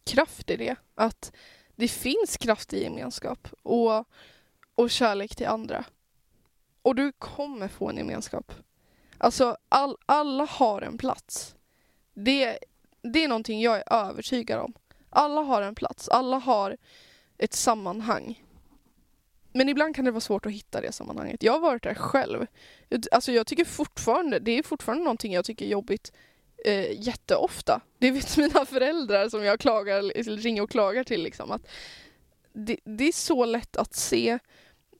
kraft 0.03 0.49
i 0.49 0.57
det. 0.57 0.75
Att 0.95 1.31
det 1.75 1.87
finns 1.87 2.37
kraft 2.37 2.73
i 2.73 2.83
gemenskap 2.83 3.47
och, 3.63 4.07
och 4.75 4.89
kärlek 4.89 5.35
till 5.35 5.47
andra. 5.47 5.85
Och 6.81 6.95
du 6.95 7.11
kommer 7.11 7.67
få 7.67 7.89
en 7.89 7.97
gemenskap. 7.97 8.51
Alltså 9.25 9.57
all, 9.69 9.97
alla 10.05 10.45
har 10.45 10.81
en 10.81 10.97
plats. 10.97 11.55
Det, 12.13 12.57
det 13.01 13.23
är 13.23 13.27
någonting 13.27 13.61
jag 13.61 13.77
är 13.77 13.93
övertygad 13.93 14.59
om. 14.59 14.73
Alla 15.09 15.41
har 15.41 15.61
en 15.61 15.75
plats, 15.75 16.09
alla 16.09 16.37
har 16.37 16.77
ett 17.37 17.53
sammanhang. 17.53 18.43
Men 19.53 19.69
ibland 19.69 19.95
kan 19.95 20.05
det 20.05 20.11
vara 20.11 20.21
svårt 20.21 20.45
att 20.45 20.51
hitta 20.51 20.81
det 20.81 20.91
sammanhanget. 20.91 21.43
Jag 21.43 21.53
har 21.53 21.59
varit 21.59 21.83
där 21.83 21.93
själv. 21.93 22.45
Alltså 23.11 23.31
jag 23.31 23.47
tycker 23.47 23.65
fortfarande, 23.65 24.39
det 24.39 24.51
är 24.51 24.63
fortfarande 24.63 25.03
någonting 25.03 25.33
jag 25.33 25.45
tycker 25.45 25.65
är 25.65 25.69
jobbigt 25.69 26.11
eh, 26.65 27.01
jätteofta. 27.01 27.81
Det 27.97 28.11
vet 28.11 28.37
mina 28.37 28.65
föräldrar 28.65 29.29
som 29.29 29.43
jag 29.43 29.59
klagar, 29.59 30.01
ringer 30.37 30.61
och 30.61 30.71
klagar 30.71 31.03
till. 31.03 31.23
Liksom, 31.23 31.51
att 31.51 31.67
det, 32.53 32.79
det 32.83 33.07
är 33.07 33.11
så 33.11 33.45
lätt 33.45 33.77
att 33.77 33.95
se 33.95 34.39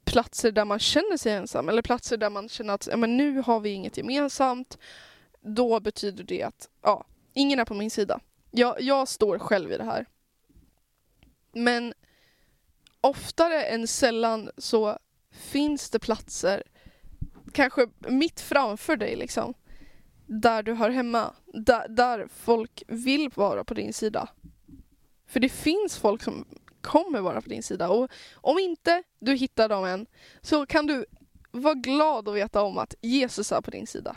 platser 0.06 0.52
där 0.52 0.66
man 0.66 0.80
känner 0.80 1.18
sig 1.18 1.34
ensam 1.34 1.70
eller 1.70 1.82
platser 1.82 2.18
där 2.18 2.30
man 2.30 2.50
känner 2.50 2.74
att 2.74 2.88
ja, 2.92 2.98
men 2.98 3.18
nu 3.18 3.42
har 3.42 3.60
vi 3.60 3.70
inget 3.70 3.98
gemensamt. 3.98 4.78
Då 5.42 5.80
betyder 5.80 6.24
det 6.24 6.44
att 6.44 6.70
ja, 6.82 7.06
ingen 7.34 7.60
är 7.60 7.66
på 7.66 7.74
min 7.74 7.92
sida. 7.92 8.20
Jag, 8.52 8.82
jag 8.82 9.08
står 9.08 9.40
själv 9.40 9.72
i 9.72 9.78
det 9.78 9.84
här. 9.84 10.06
Men 11.54 11.94
oftare 13.02 13.64
än 13.64 13.88
sällan 13.88 14.50
så 14.58 14.98
finns 15.32 15.90
det 15.90 16.00
platser, 16.00 16.64
kanske 17.52 17.88
mitt 18.00 18.42
framför 18.42 18.98
dig 18.98 19.16
liksom, 19.16 19.54
där 20.26 20.64
du 20.64 20.74
hör 20.74 20.90
hemma. 20.90 21.34
Där, 21.46 21.88
där 21.88 22.28
folk 22.36 22.84
vill 22.88 23.30
vara 23.36 23.64
på 23.64 23.74
din 23.74 23.94
sida. 23.94 24.30
För 25.28 25.40
det 25.40 25.50
finns 25.50 25.98
folk 25.98 26.24
som 26.24 26.46
kommer 26.86 27.22
vara 27.22 27.42
på 27.42 27.50
din 27.50 27.64
sida. 27.64 27.90
Och 27.90 28.10
om 28.36 28.60
inte 28.60 29.04
du 29.20 29.36
hittar 29.36 29.70
dem 29.70 29.86
än 29.86 30.06
så 30.42 30.66
kan 30.66 30.86
du 30.86 31.06
vara 31.52 31.74
glad 31.74 32.28
och 32.28 32.36
veta 32.36 32.62
om 32.64 32.78
att 32.78 32.96
Jesus 33.02 33.52
är 33.52 33.62
på 33.62 33.72
din 33.72 33.88
sida. 33.88 34.16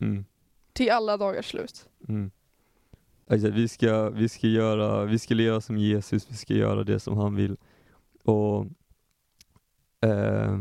Mm. 0.00 0.24
Till 0.72 0.90
alla 0.90 1.16
dagars 1.16 1.50
slut. 1.50 1.88
Mm. 2.08 2.30
Alltså, 3.30 3.50
vi, 3.50 3.68
ska, 3.68 4.10
vi, 4.10 4.28
ska 4.28 4.46
göra, 4.46 5.04
vi 5.04 5.18
ska 5.18 5.34
leva 5.34 5.60
som 5.60 5.78
Jesus, 5.78 6.30
vi 6.30 6.36
ska 6.36 6.54
göra 6.54 6.84
det 6.84 7.00
som 7.00 7.16
han 7.16 7.34
vill. 7.34 7.56
Och 8.24 8.66
eh, 10.00 10.58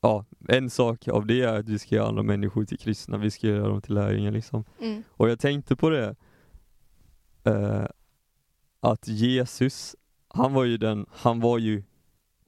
ja, 0.00 0.24
En 0.48 0.70
sak 0.70 1.08
av 1.08 1.26
det 1.26 1.42
är 1.42 1.58
att 1.58 1.68
vi 1.68 1.78
ska 1.78 1.94
göra 1.94 2.08
andra 2.08 2.22
människor 2.22 2.64
till 2.64 2.78
kristna, 2.78 3.18
vi 3.18 3.30
ska 3.30 3.46
göra 3.46 3.68
dem 3.68 3.82
till 3.82 3.94
lärjungar. 3.94 4.30
Liksom. 4.30 4.64
Mm. 4.80 5.02
Och 5.08 5.30
jag 5.30 5.40
tänkte 5.40 5.76
på 5.76 5.90
det, 5.90 6.16
eh, 7.44 7.86
att 8.80 9.08
Jesus, 9.08 9.96
han 10.34 10.52
var 10.52 10.64
ju 10.64 10.76
den, 10.76 11.06
han 11.10 11.40
var 11.40 11.58
ju 11.58 11.82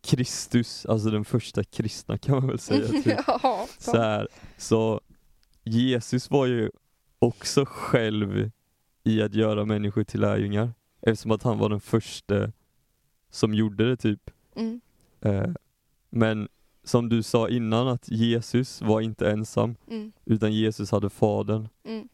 Kristus, 0.00 0.86
alltså 0.86 1.10
den 1.10 1.24
första 1.24 1.64
kristna 1.64 2.18
kan 2.18 2.34
man 2.36 2.46
väl 2.46 2.58
säga. 2.58 2.88
Typ. 2.88 3.06
ja, 3.26 3.66
så, 3.78 3.98
här, 3.98 4.28
så 4.56 5.00
Jesus 5.64 6.30
var 6.30 6.46
ju 6.46 6.70
också 7.18 7.64
själv 7.66 8.50
i 9.04 9.22
att 9.22 9.34
göra 9.34 9.64
människor 9.64 10.04
till 10.04 10.20
lärjungar. 10.20 10.72
Eftersom 11.02 11.30
att 11.30 11.42
han 11.42 11.58
var 11.58 11.68
den 11.68 11.80
första 11.80 12.52
som 13.30 13.54
gjorde 13.54 13.88
det 13.88 13.96
typ. 13.96 14.30
Mm. 14.56 14.80
Eh, 15.20 15.48
men 16.10 16.48
som 16.84 17.08
du 17.08 17.22
sa 17.22 17.48
innan 17.48 17.88
att 17.88 18.08
Jesus 18.08 18.82
var 18.82 19.00
inte 19.00 19.30
ensam 19.30 19.76
Mm. 19.88 20.12
utan 20.24 20.52
Jesus 20.52 20.90
hade 20.90 21.10
fadern. 21.10 21.68
Mm. 21.84 22.08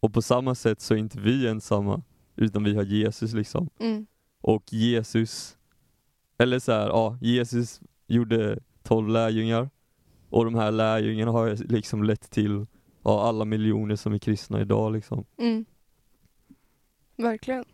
Och 0.00 0.12
på 0.14 0.22
samma 0.22 0.54
sätt 0.54 0.80
så 0.80 0.94
är 0.94 0.98
inte 0.98 1.20
vi 1.20 1.48
ensamma 1.48 2.02
utan 2.36 2.64
vi 2.64 2.76
har 2.76 2.82
Jesus 2.82 3.32
liksom. 3.32 3.70
Och 4.48 4.72
Jesus, 4.72 5.56
eller 6.38 6.58
så 6.58 6.72
här, 6.72 6.88
ja, 6.88 7.18
Jesus 7.20 7.80
gjorde 8.06 8.58
tolv 8.82 9.08
lärjungar 9.08 9.70
och 10.30 10.44
de 10.44 10.54
här 10.54 10.70
lärjungarna 10.70 11.32
har 11.32 11.56
liksom 11.56 12.02
lett 12.02 12.30
till 12.30 12.66
ja, 13.02 13.28
alla 13.28 13.44
miljoner 13.44 13.96
som 13.96 14.12
är 14.12 14.18
kristna 14.18 14.60
idag 14.60 14.92
liksom. 14.92 15.24
Mm. 15.38 15.64
Verkligen. 17.16 17.64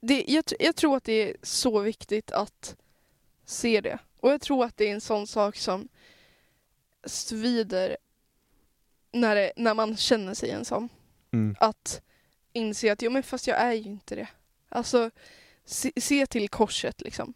Det, 0.00 0.24
jag, 0.28 0.44
jag 0.58 0.76
tror 0.76 0.96
att 0.96 1.04
det 1.04 1.30
är 1.30 1.36
så 1.42 1.80
viktigt 1.80 2.30
att 2.30 2.76
se 3.44 3.80
det. 3.80 3.98
Och 4.20 4.30
jag 4.30 4.40
tror 4.40 4.64
att 4.64 4.76
det 4.76 4.88
är 4.88 4.94
en 4.94 5.00
sån 5.00 5.26
sak 5.26 5.56
som 5.56 5.88
svider 7.04 7.96
när, 9.12 9.34
det, 9.34 9.52
när 9.56 9.74
man 9.74 9.96
känner 9.96 10.34
sig 10.34 10.50
ensam. 10.50 10.88
Mm. 11.32 11.56
Att 11.60 12.02
inse 12.52 12.92
att 12.92 13.02
jo 13.02 13.10
men 13.10 13.22
fast 13.22 13.46
jag 13.46 13.58
är 13.58 13.72
ju 13.72 13.90
inte 13.90 14.14
det. 14.14 14.28
Alltså 14.68 15.10
se, 15.64 15.92
se 15.96 16.26
till 16.26 16.48
korset 16.48 17.00
liksom. 17.00 17.34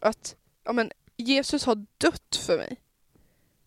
Att 0.00 0.36
ja 0.64 0.72
men 0.72 0.92
Jesus 1.16 1.64
har 1.64 1.86
dött 1.98 2.36
för 2.46 2.56
mig. 2.56 2.76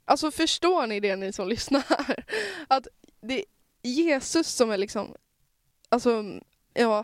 Alltså 0.05 0.31
förstår 0.31 0.87
ni 0.87 0.99
det 0.99 1.15
ni 1.15 1.33
som 1.33 1.47
lyssnar? 1.49 2.25
Att 2.67 2.87
det 3.21 3.39
är 3.39 3.45
Jesus 3.81 4.47
som 4.47 4.71
är 4.71 4.77
liksom, 4.77 5.15
alltså 5.89 6.39
ja, 6.73 7.03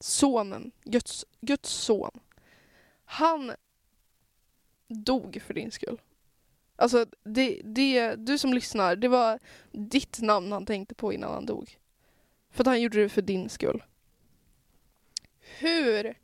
sonen, 0.00 0.72
Guds, 0.84 1.24
Guds 1.40 1.70
son. 1.70 2.20
Han 3.04 3.52
dog 4.88 5.42
för 5.46 5.54
din 5.54 5.70
skull. 5.70 6.00
Alltså 6.76 7.06
det, 7.24 7.60
det, 7.64 8.14
du 8.14 8.38
som 8.38 8.54
lyssnar, 8.54 8.96
det 8.96 9.08
var 9.08 9.38
ditt 9.72 10.20
namn 10.20 10.52
han 10.52 10.66
tänkte 10.66 10.94
på 10.94 11.12
innan 11.12 11.32
han 11.32 11.46
dog. 11.46 11.78
För 12.56 12.62
att 12.62 12.66
han 12.66 12.80
gjorde 12.80 13.02
det 13.02 13.08
för 13.08 13.22
din 13.22 13.48
skull. 13.48 13.82
Hur 15.58 16.18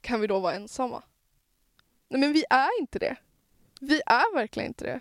kan 0.00 0.20
vi 0.20 0.26
då 0.26 0.40
vara 0.40 0.54
ensamma? 0.54 1.02
Nej 2.08 2.20
men 2.20 2.32
vi 2.32 2.44
är 2.50 2.80
inte 2.80 2.98
det. 2.98 3.16
Vi 3.80 4.02
är 4.06 4.34
verkligen 4.34 4.66
inte 4.66 4.84
det. 4.84 5.00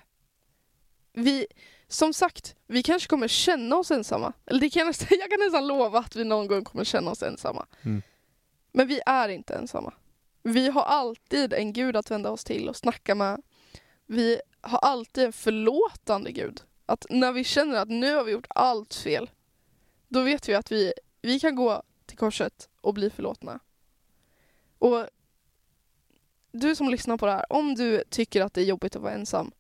Vi, 1.13 1.47
som 1.87 2.13
sagt, 2.13 2.55
vi 2.67 2.83
kanske 2.83 3.09
kommer 3.09 3.27
känna 3.27 3.75
oss 3.75 3.91
ensamma. 3.91 4.33
Eller 4.45 4.59
det 4.59 4.69
kan 4.69 4.79
jag, 4.79 4.87
nästan, 4.87 5.07
jag 5.19 5.29
kan 5.29 5.39
nästan 5.39 5.67
lova 5.67 5.99
att 5.99 6.15
vi 6.15 6.23
någon 6.23 6.47
gång 6.47 6.63
kommer 6.63 6.83
känna 6.83 7.11
oss 7.11 7.23
ensamma. 7.23 7.65
Mm. 7.81 8.01
Men 8.71 8.87
vi 8.87 9.01
är 9.05 9.29
inte 9.29 9.53
ensamma. 9.53 9.93
Vi 10.43 10.69
har 10.69 10.83
alltid 10.83 11.53
en 11.53 11.73
Gud 11.73 11.95
att 11.95 12.11
vända 12.11 12.29
oss 12.31 12.43
till 12.43 12.69
och 12.69 12.75
snacka 12.75 13.15
med. 13.15 13.41
Vi 14.05 14.41
har 14.61 14.79
alltid 14.79 15.23
en 15.23 15.33
förlåtande 15.33 16.31
Gud. 16.31 16.61
Att 16.85 17.05
när 17.09 17.31
vi 17.31 17.43
känner 17.43 17.79
att 17.79 17.89
nu 17.89 18.15
har 18.15 18.23
vi 18.23 18.31
gjort 18.31 18.47
allt 18.49 18.93
fel, 18.93 19.29
då 20.11 20.21
vet 20.21 20.49
vi 20.49 20.55
att 20.55 20.71
vi, 20.71 20.93
vi 21.21 21.39
kan 21.39 21.55
gå 21.55 21.83
till 22.05 22.17
korset 22.17 22.69
och 22.81 22.93
bli 22.93 23.09
förlåtna. 23.09 23.59
Och 24.79 25.07
du 26.51 26.75
som 26.75 26.89
lyssnar 26.89 27.17
på 27.17 27.25
det 27.25 27.31
här, 27.31 27.53
om 27.53 27.75
du 27.75 28.03
tycker 28.09 28.41
att 28.41 28.53
det 28.53 28.61
är 28.61 28.65
jobbigt 28.65 28.95
att 28.95 29.01
vara 29.01 29.13
ensam, 29.13 29.51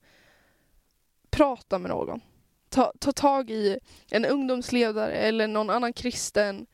prata 1.29 1.79
med 1.79 1.89
någon. 1.89 2.21
Ta, 2.69 2.93
ta 2.99 3.11
tag 3.11 3.49
i 3.49 3.79
en 4.11 4.25
ungdomsledare 4.25 5.13
eller 5.13 5.47
någon 5.47 5.69
annan 5.69 5.93
kristen 5.93 6.65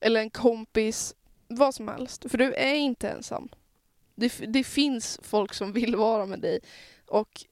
eller 0.00 0.20
en 0.20 0.30
kompis, 0.30 1.14
vad 1.48 1.74
som 1.74 1.88
helst. 1.88 2.30
För 2.30 2.38
du 2.38 2.54
är 2.54 2.74
inte 2.74 3.08
ensam. 3.08 3.48
Det, 4.14 4.32
det 4.48 4.64
finns 4.64 5.20
folk 5.22 5.54
som 5.54 5.72
vill 5.72 5.96
vara 5.96 6.26
med 6.26 6.40
dig 6.40 6.60
och 7.06 7.44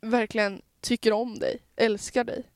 verkligen 0.00 0.62
tycker 0.80 1.12
om 1.12 1.38
dig, 1.38 1.62
älskar 1.76 2.24
dig. 2.24 2.49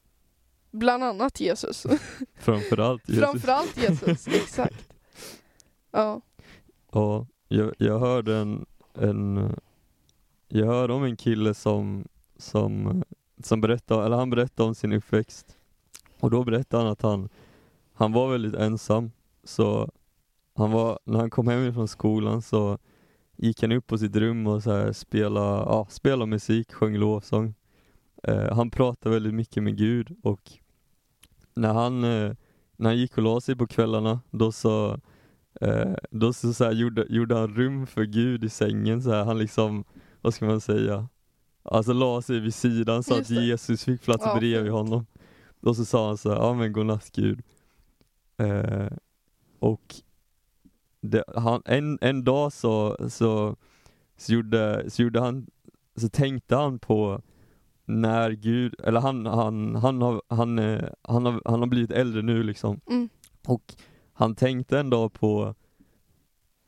Bland 0.75 1.05
annat 1.05 1.41
Jesus. 1.41 1.87
Framförallt 2.39 3.09
Jesus. 3.09 3.25
Framförallt 3.25 3.77
Jesus, 3.77 4.29
exakt. 4.29 4.95
Ja. 5.91 6.21
Ja, 6.93 7.27
jag, 7.49 7.75
jag 7.79 7.99
hörde 7.99 8.37
en, 8.37 8.67
en 8.95 9.55
jag 10.49 10.67
hörde 10.67 10.93
om 10.93 11.05
en 11.05 11.17
kille 11.17 11.55
som, 11.55 12.09
som, 12.37 13.03
som 13.43 13.61
berättade, 13.61 14.07
eller 14.07 14.17
han 14.17 14.31
berättade 14.31 14.69
om 14.69 14.75
sin 14.75 14.93
uppväxt. 14.93 15.57
Och 16.21 16.31
då 16.31 16.45
berättade 16.45 16.83
han 16.83 16.93
att 16.93 17.03
han, 17.03 17.29
han 17.93 18.13
var 18.13 18.31
väldigt 18.31 18.55
ensam. 18.55 19.11
Så 19.45 19.91
han 20.55 20.71
var, 20.71 20.99
när 21.05 21.19
han 21.19 21.31
kom 21.31 21.49
hem 21.49 21.75
från 21.75 21.89
skolan 21.89 22.43
så 22.43 22.79
gick 23.37 23.63
han 23.63 23.73
upp 23.73 23.87
på 23.87 23.99
sitt 23.99 24.17
rum 24.17 24.47
och 24.47 24.63
så 24.63 24.73
här 24.73 24.93
spelade, 24.93 25.57
ja, 25.57 25.87
spelade 25.91 26.27
musik, 26.27 26.73
sjöng 26.73 26.97
lovsång. 26.97 27.55
Eh, 28.23 28.55
han 28.55 28.71
pratade 28.71 29.15
väldigt 29.15 29.35
mycket 29.35 29.63
med 29.63 29.77
Gud 29.77 30.17
och 30.23 30.59
när 31.57 31.73
han, 31.73 32.05
eh, 32.05 32.33
när 32.77 32.91
han 32.91 32.99
gick 32.99 33.17
och 33.17 33.23
la 33.23 33.41
sig 33.41 33.57
på 33.57 33.67
kvällarna, 33.67 34.21
då 34.31 34.53
så 34.53 35.01
Eh, 35.61 35.95
då 36.11 36.33
så, 36.33 36.53
så 36.53 36.65
här, 36.65 36.73
gjorde, 36.73 37.07
gjorde 37.09 37.35
han 37.35 37.55
rum 37.55 37.87
för 37.87 38.05
Gud 38.05 38.45
i 38.45 38.49
sängen, 38.49 39.03
så 39.03 39.11
här, 39.11 39.25
han 39.25 39.39
liksom, 39.39 39.85
vad 40.21 40.35
ska 40.35 40.47
man 40.47 40.61
säga, 40.61 41.09
alltså 41.63 41.93
la 41.93 42.23
sig 42.23 42.41
vid 42.41 42.55
sidan 42.55 43.03
så 43.03 43.15
att. 43.15 43.31
Jesus 43.31 43.85
fick 43.85 44.03
plats 44.03 44.25
Ja, 44.27 44.39
bredvid 44.39 44.73
honom. 44.73 45.07
Och 45.61 45.77
så 45.77 45.85
sa 45.85 46.07
han 46.07 46.19
så 46.19 46.31
här, 46.31 46.37
ja 46.37 46.55
men 46.55 46.73
godnatt 46.73 47.11
Gud. 47.13 47.43
Eh, 48.37 48.89
och 49.59 49.95
det, 51.01 51.25
han, 51.37 51.63
en, 51.65 51.99
en 52.01 52.25
dag 52.25 52.53
så, 52.53 52.97
så, 53.11 53.57
så, 54.17 54.33
gjorde, 54.33 54.91
så 54.91 55.03
gjorde 55.03 55.21
han, 55.21 55.47
så 55.97 56.09
tänkte 56.09 56.57
han 56.57 56.79
på 56.79 57.23
när 57.85 58.31
Gud, 58.31 58.75
eller 58.85 59.01
han, 59.01 59.27
han, 59.27 59.75
han, 59.75 60.03
har, 60.03 60.23
han, 60.29 60.59
eh, 60.59 60.89
han, 61.03 61.27
har, 61.27 61.43
han 61.45 61.61
har 61.61 61.67
blivit 61.67 61.91
äldre 61.91 62.23
nu 62.23 62.43
liksom. 62.43 62.81
Mm. 62.91 63.09
Och 63.47 63.75
han 64.13 64.35
tänkte 64.35 64.79
en 64.79 64.91
dag 64.91 65.13
på 65.13 65.55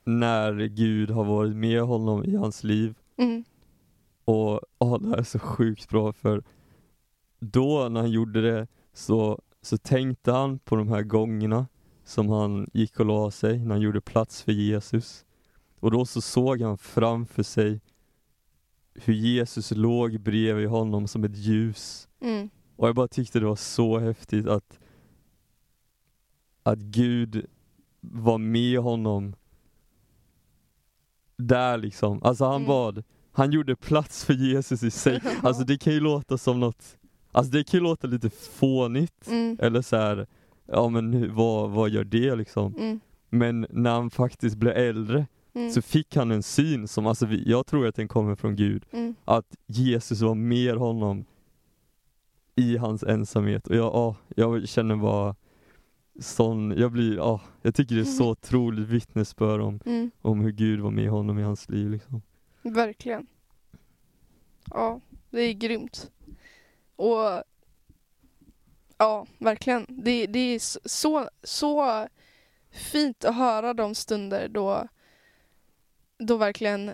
när 0.05 0.66
Gud 0.66 1.11
har 1.11 1.24
varit 1.24 1.57
med 1.57 1.83
honom 1.83 2.24
i 2.24 2.37
hans 2.37 2.64
liv. 2.64 2.94
Mm. 3.16 3.44
Och 4.24 4.61
åh, 4.79 5.00
det 5.00 5.09
här 5.09 5.16
är 5.16 5.22
så 5.22 5.38
sjukt 5.38 5.88
bra 5.88 6.12
för 6.12 6.42
då 7.40 7.88
när 7.88 8.00
han 8.00 8.11
gjorde 8.11 8.40
det 8.40 8.68
så, 8.92 9.40
så 9.62 9.79
tänkte 9.79 10.33
han 10.33 10.59
på 10.59 10.76
de 10.76 10.88
här 10.88 11.02
gångerna 11.02 11.66
som 12.05 12.29
han 12.29 12.70
gick 12.72 13.00
och 13.00 13.07
la 13.07 13.31
sig, 13.31 13.59
när 13.59 13.70
han 13.74 13.81
gjorde 13.81 14.00
plats 14.00 14.42
för 14.42 14.52
Jesus. 14.52 15.24
Och 15.81 15.90
då 15.90 16.05
så 16.05 16.20
såg 16.20 16.61
han 16.61 16.79
framför 16.79 17.42
sig 17.42 17.81
hur 19.04 19.14
Jesus 19.14 19.70
låg 19.70 20.20
bredvid 20.20 20.68
honom 20.68 21.09
som 21.09 21.24
ett 21.24 21.37
ljus. 21.37 22.09
Mm. 22.20 22.50
Och 22.76 22.88
jag 22.88 22.94
bara 22.94 23.09
tyckte 23.09 23.40
det 23.40 23.46
var 23.46 23.56
så 23.56 23.98
häftigt 23.98 24.46
att, 24.46 24.78
att 26.62 26.78
Gud 26.78 27.46
var 28.00 28.38
med 28.38 28.78
honom 28.78 29.35
där 31.37 31.78
liksom. 31.78 32.22
Alltså 32.22 32.44
han 32.44 32.54
Mm. 32.54 32.66
bad, 32.68 33.04
han 33.32 33.50
gjorde 33.52 33.76
plats 33.76 34.24
för 34.24 34.35
Jesus 34.35 34.82
i 34.82 34.90
sig. 34.90 35.20
Alltså 35.42 35.64
det 35.64 35.78
kan 35.78 35.92
ju 35.92 36.00
låta 36.00 36.38
som 36.38 36.61
något, 36.61 36.96
alltså 37.32 37.52
det 37.52 37.64
kan 37.64 37.78
ju 37.80 37.85
låta 37.85 38.06
lite 38.06 38.30
fånigt. 38.30 39.26
Mm. 39.28 39.56
Eller 39.61 39.82
så 39.82 39.96
här, 39.96 40.26
ja 40.66 40.88
men 40.88 41.35
vad, 41.35 41.70
vad 41.70 41.90
gör 41.90 42.04
det 42.04 42.35
liksom? 42.37 42.74
Mm. 42.74 43.00
Men 43.28 43.66
när 43.70 43.90
han 43.90 44.11
faktiskt 44.11 44.56
blev 44.56 44.76
äldre 44.76 45.26
Mm. 45.56 45.70
så 45.70 45.82
fick 45.82 46.16
han 46.16 46.30
en 46.30 46.42
syn 46.42 46.88
som, 46.88 47.06
alltså 47.06 47.26
jag 47.26 47.66
tror 47.66 47.86
att 47.86 47.94
den 47.94 48.08
kommer 48.08 48.34
från 48.34 48.56
Gud. 48.56 48.84
Mm. 48.92 49.14
Att 49.24 49.56
Jesus 49.66 50.20
var 50.20 50.34
med 50.34 50.74
honom 50.76 51.24
i 52.54 52.76
hans 52.76 53.02
ensamhet. 53.02 53.66
Och 53.66 53.76
jag, 53.76 53.84
ja, 53.94 54.16
jag 54.36 54.68
känner 54.68 54.96
bara 54.96 55.34
sån, 56.20 56.74
jag 56.78 56.92
blir, 56.92 57.16
ja, 57.16 57.40
jag 57.62 57.74
tycker 57.74 57.94
det 57.94 58.00
är 58.00 58.04
så 58.04 58.30
otroligt 58.30 58.88
vittnesbörd 58.88 59.60
om, 59.60 59.80
Mm. 59.86 60.10
om 60.22 60.40
hur 60.40 60.52
Gud 60.52 60.80
var 60.80 60.90
med 60.90 61.10
honom 61.10 61.38
i 61.38 61.42
hans 61.42 61.68
liv 61.68 61.90
liksom. 61.90 62.22
Verkligen. 62.62 63.26
Ja, 64.70 65.00
det 65.30 65.40
är 65.40 65.52
grymt. 65.52 66.10
Och 66.96 67.42
ja, 68.98 69.26
verkligen. 69.38 69.86
Det, 69.88 70.26
det 70.26 70.38
är 70.38 70.88
så, 70.88 71.28
så 71.42 72.06
fint 72.70 73.24
att 73.24 73.34
höra 73.36 73.74
de 73.74 73.94
stunder 73.94 74.48
då, 74.48 74.88
då 76.18 76.37
verkligen 76.37 76.90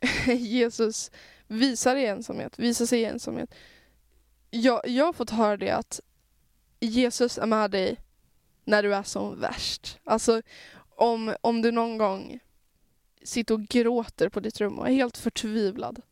Jesus 0.26 1.10
visar 1.46 1.96
i 1.96 2.06
ensamhet, 2.06 2.58
visar 2.58 2.86
sig 2.86 3.00
i 3.00 3.04
ensamhet. 3.04 3.54
Jag, 4.50 4.88
jag 4.88 5.04
har 5.04 5.12
fått 5.12 5.30
höra 5.30 5.56
det 5.56 5.70
att 5.70 6.00
Jesus 6.80 7.38
är 7.38 7.46
med 7.46 7.70
dig 7.70 7.96
när 8.64 8.82
du 8.82 8.94
är 8.94 9.02
som 9.02 9.40
värst. 9.40 9.98
Alltså 10.04 10.42
om, 10.96 11.34
om 11.40 11.62
du 11.62 11.72
någon 11.72 11.98
gång 11.98 12.40
sitter 13.22 13.54
och 13.54 13.62
gråter 13.62 14.28
på 14.28 14.40
ditt 14.40 14.60
rum 14.60 14.78
och 14.78 14.88
är 14.88 14.92
helt 14.92 15.18
förtvivlad. 15.18 16.02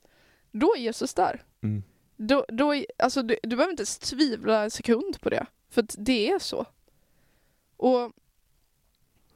Då 0.53 0.75
är 0.75 0.81
Jesus 0.81 1.15
där. 1.15 1.43
Mm. 1.63 1.83
Då, 2.17 2.45
då, 2.49 2.85
alltså, 2.99 3.23
du, 3.23 3.39
du 3.43 3.49
behöver 3.49 3.71
inte 3.71 3.81
ens 3.81 3.99
tvivla 3.99 4.63
en 4.63 4.71
sekund 4.71 5.21
på 5.21 5.31
det. 5.31 5.47
För 5.71 5.87
det 5.99 6.31
är 6.31 6.39
så. 6.39 6.67
Och 7.77 8.13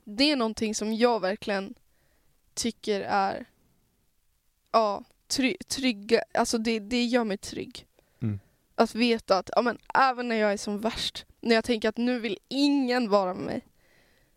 det 0.04 0.30
är 0.30 0.36
någonting 0.36 0.74
som 0.74 0.94
jag 0.94 1.20
verkligen 1.20 1.74
tycker 2.54 3.00
är 3.00 3.44
ja, 4.72 5.04
try, 5.26 5.56
trygga. 5.68 6.22
Alltså 6.34 6.58
det, 6.58 6.78
det 6.78 7.04
gör 7.04 7.24
mig 7.24 7.36
trygg. 7.38 7.86
Mm. 8.20 8.40
Att 8.74 8.94
veta 8.94 9.38
att 9.38 9.50
ja, 9.56 9.62
men, 9.62 9.78
även 9.94 10.28
när 10.28 10.36
jag 10.36 10.52
är 10.52 10.56
som 10.56 10.80
värst, 10.80 11.26
när 11.40 11.54
jag 11.54 11.64
tänker 11.64 11.88
att 11.88 11.96
nu 11.96 12.20
vill 12.20 12.38
ingen 12.48 13.10
vara 13.10 13.34
med 13.34 13.44
mig. 13.44 13.66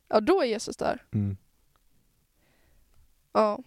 Ja, 0.07 0.19
då 0.19 0.41
är 0.41 0.45
Jesus 0.45 0.77
där. 0.77 1.03
Mm. 1.11 1.37
Ja, 3.31 3.59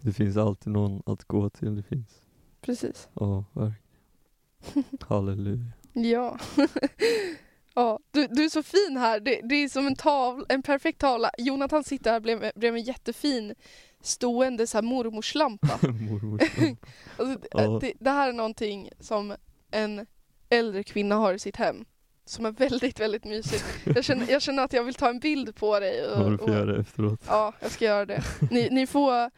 Det 0.00 0.12
finns 0.12 0.36
alltid 0.36 0.72
någon 0.72 1.02
att 1.06 1.24
gå 1.24 1.50
till, 1.50 1.76
det 1.76 1.82
finns. 1.82 2.22
precis. 2.60 3.08
Ja, 3.14 3.44
verkligen. 3.52 4.84
Halleluja. 5.08 5.72
Ja. 5.92 6.38
ja 7.74 7.98
du, 8.10 8.26
du 8.26 8.44
är 8.44 8.48
så 8.48 8.62
fin 8.62 8.96
här. 8.96 9.20
Det, 9.20 9.40
det 9.44 9.54
är 9.54 9.68
som 9.68 9.86
en, 9.86 9.96
tavla, 9.96 10.44
en 10.48 10.62
perfekt 10.62 10.98
tavla. 11.00 11.30
Jonathan 11.38 11.84
sitter 11.84 12.10
här 12.12 12.20
bredvid 12.20 12.50
bredvid 12.54 12.80
en 12.80 12.86
jättefin 12.86 13.54
stående 14.02 14.66
så 14.66 14.76
här 14.76 14.82
mormorslampa. 14.82 15.78
Mormors 15.88 16.58
lampa. 16.58 16.86
Alltså, 17.16 17.38
Ja. 17.50 17.78
det, 17.80 17.92
det 18.00 18.10
här 18.10 18.28
är 18.28 18.32
någonting 18.32 18.90
som 19.00 19.34
en 19.70 20.06
äldre 20.50 20.82
kvinna 20.82 21.14
har 21.14 21.34
i 21.34 21.38
sitt 21.38 21.56
hem. 21.56 21.84
Som 22.24 22.46
är 22.46 22.50
väldigt, 22.50 23.00
väldigt 23.00 23.24
mysigt. 23.24 23.64
Jag 23.84 24.04
känner, 24.04 24.30
jag 24.30 24.42
känner 24.42 24.62
att 24.64 24.72
jag 24.72 24.84
vill 24.84 24.94
ta 24.94 25.08
en 25.08 25.18
bild 25.18 25.56
på 25.56 25.80
dig. 25.80 25.96
Ja, 26.14 26.16
du 26.24 26.34
Och, 26.34 26.40
får 26.40 26.48
och, 26.48 26.54
göra 26.54 26.64
det 26.72 26.80
efteråt. 26.80 27.20
ja, 27.26 27.52
jag 27.60 27.70
ska 27.70 27.84
göra 27.84 28.06
det. 28.06 28.22
Ni, 28.50 28.68
ni 28.70 28.86
får 28.86 29.30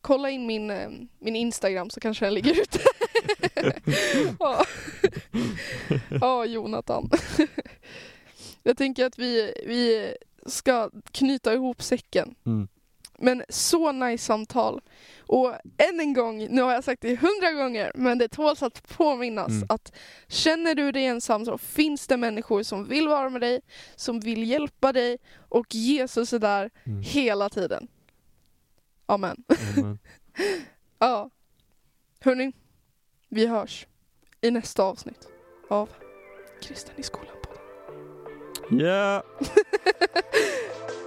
kolla 0.00 0.30
in 0.30 0.46
min, 0.46 0.70
eh, 0.70 0.88
min 1.18 1.36
Instagram 1.36 1.90
så 1.90 2.00
kanske 2.00 2.24
den 2.24 2.34
ligger 2.34 2.60
ute. 2.60 2.78
ja. 4.38 4.64
ja, 6.20 6.44
Jonathan. 6.44 7.10
jag 8.62 8.76
tänker 8.76 9.04
att 9.06 9.18
vi, 9.18 9.52
vi 9.66 10.14
ska 10.46 10.90
knyta 11.12 11.54
ihop 11.54 11.82
säcken. 11.82 12.34
Mm. 12.46 12.68
Men 13.20 13.42
så 13.48 13.92
nice 13.92 14.24
samtal. 14.24 14.80
Och 15.26 15.54
än 15.78 16.00
en 16.00 16.12
gång, 16.12 16.46
nu 16.50 16.62
har 16.62 16.72
jag 16.72 16.84
sagt 16.84 17.02
det 17.02 17.16
hundra 17.16 17.52
gånger, 17.52 17.92
men 17.94 18.18
det 18.18 18.28
tåls 18.28 18.62
att 18.62 18.88
påminnas 18.88 19.48
Mm. 19.48 19.66
att 19.68 19.92
känner 20.28 20.74
du 20.74 20.92
dig 20.92 21.04
ensam 21.04 21.44
så 21.44 21.58
finns 21.58 22.06
det 22.06 22.16
människor 22.16 22.62
som 22.62 22.88
vill 22.88 23.08
vara 23.08 23.30
med 23.30 23.40
dig, 23.40 23.60
som 23.96 24.20
vill 24.20 24.50
hjälpa 24.50 24.92
dig 24.92 25.18
och 25.48 25.74
Jesus 25.74 26.32
är 26.32 26.38
där 26.38 26.70
Mm. 26.86 27.02
hela 27.02 27.48
tiden. 27.48 27.88
Amen. 29.08 29.44
Amen. 29.78 29.98
Ja. 31.00 31.30
Hörni, 32.20 32.52
vi 33.28 33.46
hörs 33.46 33.86
i 34.40 34.50
nästa 34.50 34.82
avsnitt 34.82 35.28
av 35.68 35.88
Kristen 36.62 36.94
i 36.96 37.02
skolan. 37.02 37.36
Yeah! 38.70 39.22